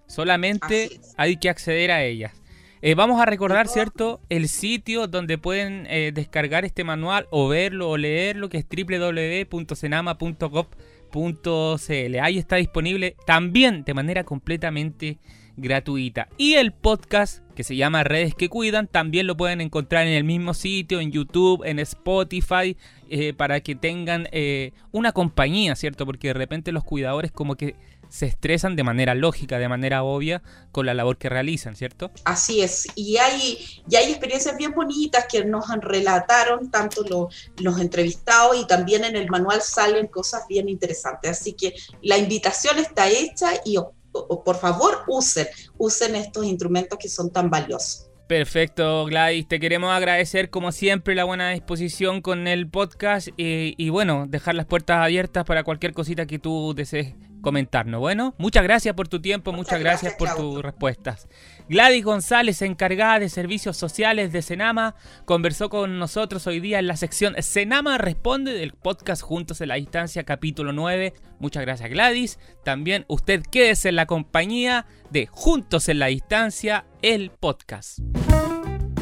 Solamente 0.08 1.00
hay 1.18 1.38
que 1.38 1.50
acceder 1.50 1.92
a 1.92 2.04
ellas. 2.04 2.34
Eh, 2.82 2.96
vamos 2.96 3.22
a 3.22 3.26
recordar, 3.26 3.68
¿cierto? 3.68 4.22
El 4.30 4.48
sitio 4.48 5.06
donde 5.06 5.38
pueden 5.38 5.86
eh, 5.88 6.12
descargar 6.12 6.66
este 6.66 6.84
manual 6.84 7.28
o 7.30 7.48
verlo 7.48 7.92
o 7.92 7.98
leerlo, 7.98 8.50
que 8.50 8.58
es 8.58 8.66
www.senama.gov 8.66 10.66
.cl. 11.12 12.20
Ahí 12.22 12.38
está 12.38 12.56
disponible 12.56 13.18
también 13.26 13.84
de 13.84 13.94
manera 13.94 14.24
completamente 14.24 15.20
gratuita. 15.58 16.28
Y 16.38 16.54
el 16.54 16.72
podcast 16.72 17.44
que 17.56 17.64
se 17.64 17.76
llama 17.76 18.04
Redes 18.04 18.34
que 18.36 18.50
Cuidan 18.50 18.88
también 18.88 19.28
lo 19.28 19.38
pueden 19.38 19.62
encontrar 19.62 20.08
en 20.08 20.14
el 20.14 20.24
mismo 20.24 20.54
sitio, 20.54 21.00
en 21.00 21.12
YouTube, 21.12 21.64
en 21.66 21.80
Spotify, 21.80 22.78
eh, 23.10 23.34
para 23.34 23.60
que 23.62 23.76
tengan 23.76 24.28
eh, 24.32 24.72
una 24.92 25.12
compañía, 25.12 25.76
¿cierto? 25.76 26.06
Porque 26.06 26.30
de 26.30 26.34
repente 26.34 26.72
los 26.72 26.84
cuidadores 26.84 27.32
como 27.32 27.56
que 27.56 27.76
se 28.12 28.26
estresan 28.26 28.76
de 28.76 28.84
manera 28.84 29.16
lógica, 29.16 29.58
de 29.58 29.70
manera 29.70 30.04
obvia, 30.04 30.44
con 30.74 30.86
la 30.86 30.94
labor 30.94 31.18
que 31.18 31.30
realizan, 31.30 31.78
¿cierto? 31.78 32.12
Así 32.26 32.62
es, 32.62 32.88
y 32.96 33.18
hay, 33.18 33.58
y 33.90 33.96
hay 33.96 34.12
experiencias 34.12 34.58
bien 34.58 34.74
bonitas 34.74 35.26
que 35.32 35.46
nos 35.46 35.70
han 35.70 35.82
relataron 35.82 36.70
tanto 36.70 37.30
los 37.58 37.80
entrevistados 37.80 38.58
y 38.58 38.68
también 38.68 39.06
en 39.06 39.16
el 39.16 39.30
manual 39.30 39.62
salen 39.62 40.08
cosas 40.08 40.46
bien 40.50 40.68
interesantes. 40.68 41.32
Así 41.32 41.54
que 41.54 41.74
la 42.02 42.18
invitación 42.18 42.80
está 42.80 43.08
hecha 43.08 43.52
y 43.64 43.78
por 44.12 44.56
favor 44.58 45.04
usen, 45.08 45.48
usen 45.78 46.16
estos 46.16 46.46
instrumentos 46.46 46.98
que 47.00 47.10
son 47.10 47.32
tan 47.32 47.50
valiosos. 47.50 48.08
Perfecto, 48.28 49.06
Gladys. 49.06 49.48
Te 49.48 49.60
queremos 49.60 49.92
agradecer 49.92 50.50
como 50.50 50.72
siempre 50.72 51.16
la 51.16 51.26
buena 51.26 51.50
disposición 51.50 52.22
con 52.22 52.48
el 52.48 52.70
podcast 52.70 53.28
y, 53.36 53.76
y, 53.78 53.90
bueno, 53.90 54.26
dejar 54.26 54.56
las 54.56 54.66
puertas 54.66 55.04
abiertas 55.04 55.44
para 55.44 55.66
cualquier 55.66 55.94
cosita 55.94 56.26
que 56.26 56.40
tú 56.40 56.74
desees 56.74 57.16
comentarnos. 57.42 58.00
Bueno, 58.00 58.34
muchas 58.38 58.64
gracias 58.64 58.96
por 58.96 59.08
tu 59.08 59.22
tiempo, 59.22 59.52
muchas, 59.52 59.80
gracias, 59.80 60.14
por 60.14 60.34
tus 60.36 60.62
respuestas. 60.62 61.28
Gladys 61.72 62.04
González, 62.04 62.62
encargada 62.64 63.20
de 63.20 63.30
servicios 63.30 63.78
sociales 63.78 64.34
de 64.34 64.42
Senama, 64.42 64.94
conversó 65.24 65.70
con 65.70 66.00
nosotros 66.00 66.46
hoy 66.46 66.60
día 66.60 66.80
en 66.80 66.88
la 66.88 66.98
sección 66.98 67.34
Senama 67.40 67.98
Responde 67.98 68.52
del 68.52 68.74
podcast 68.74 69.22
Juntos 69.22 69.62
en 69.62 69.70
la 69.70 69.76
Distancia, 69.76 70.26
capítulo 70.26 70.74
9. 70.74 71.14
Muchas 71.40 71.62
gracias 71.64 71.90
Gladys. 71.90 72.40
También 72.66 73.06
usted 73.08 73.42
quédese 73.50 73.88
en 73.88 73.96
la 73.96 74.06
compañía 74.06 74.86
de 75.12 75.28
Juntos 75.28 75.88
en 75.88 76.00
la 76.00 76.08
Distancia, 76.08 76.84
el 77.02 77.32
podcast. 77.32 78.00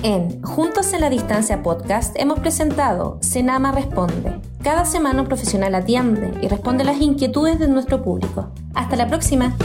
En 0.03 0.39
Juntos 0.43 0.93
en 0.93 1.01
la 1.01 1.09
Distancia 1.09 1.63
Podcast 1.63 2.15
hemos 2.19 2.39
presentado 2.39 3.17
Senama 3.23 3.71
Responde. 3.71 4.39
Cada 4.61 4.85
semana 4.85 5.23
un 5.23 5.27
profesional 5.27 5.73
atiende 5.73 6.33
y 6.39 6.47
responde 6.47 6.83
las 6.83 7.01
inquietudes 7.01 7.57
de 7.57 7.67
nuestro 7.67 8.03
público. 8.03 8.53
Hasta 8.75 8.95
la 8.95 9.07
próxima. 9.07 9.57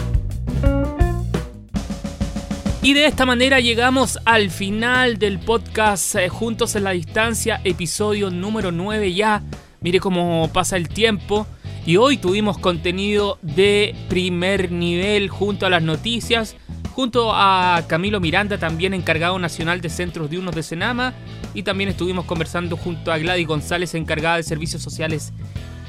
Y 2.85 2.93
de 2.93 3.07
esta 3.07 3.25
manera 3.25 3.61
llegamos 3.61 4.19
al 4.27 4.51
final 4.51 5.19
del 5.19 5.39
podcast 5.39 6.17
eh, 6.17 6.29
Juntos 6.29 6.77
en 6.77 6.85
la 6.85 6.91
Distancia, 6.91 7.63
episodio 7.65 8.31
número 8.31 8.73
9 8.73 9.15
ya. 9.15 9.43
Mire 9.81 10.01
cómo 10.01 10.51
pasa 10.53 10.77
el 10.77 10.91
tiempo. 10.91 11.47
Y 11.87 11.97
hoy 11.97 12.19
tuvimos 12.19 12.59
contenido 12.59 13.39
de 13.41 13.97
primer 14.11 14.71
nivel 14.71 15.31
junto 15.31 15.65
a 15.65 15.71
las 15.71 15.83
noticias 15.83 16.57
junto 16.95 17.33
a 17.33 17.83
Camilo 17.89 18.21
Miranda, 18.21 18.59
también 18.59 18.93
encargado 18.93 19.39
nacional 19.39 19.81
de 19.81 19.89
centros 19.89 20.29
diurnos 20.29 20.55
de 20.55 20.63
Senama, 20.63 21.15
y 21.55 21.63
también 21.63 21.91
estuvimos 21.91 22.27
conversando 22.27 22.77
junto 22.77 23.11
a 23.11 23.19
Gladys 23.19 23.47
González, 23.47 23.95
encargada 23.95 24.37
de 24.37 24.43
servicios 24.43 24.83
sociales 24.83 25.33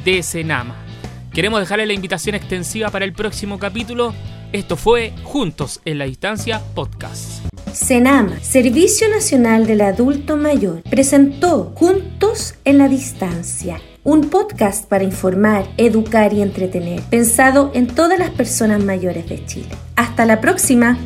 de 0.05 0.23
Senama. 0.23 0.75
Queremos 1.33 1.59
dejarle 1.59 1.85
la 1.85 1.93
invitación 1.93 2.35
extensiva 2.35 2.89
para 2.89 3.03
el 3.03 3.11
próximo 3.11 3.59
capítulo. 3.59 4.15
Esto 4.55 4.77
fue 4.77 5.11
Juntos 5.25 5.81
en 5.83 5.97
la 5.97 6.05
Distancia 6.05 6.61
Podcast. 6.73 7.43
Senama, 7.73 8.39
Servicio 8.39 9.09
Nacional 9.09 9.67
del 9.67 9.81
Adulto 9.81 10.37
Mayor, 10.37 10.81
presentó 10.83 11.73
Juntos 11.75 12.55
en 12.63 12.77
la 12.77 12.87
Distancia 12.87 13.81
un 14.05 14.29
podcast 14.29 14.87
para 14.87 15.03
informar, 15.03 15.65
educar 15.75 16.31
y 16.31 16.41
entretener, 16.41 17.01
pensado 17.09 17.71
en 17.73 17.87
todas 17.87 18.17
las 18.17 18.29
personas 18.29 18.81
mayores 18.81 19.27
de 19.27 19.43
Chile. 19.45 19.75
Hasta 19.97 20.25
la 20.25 20.39
próxima. 20.39 20.97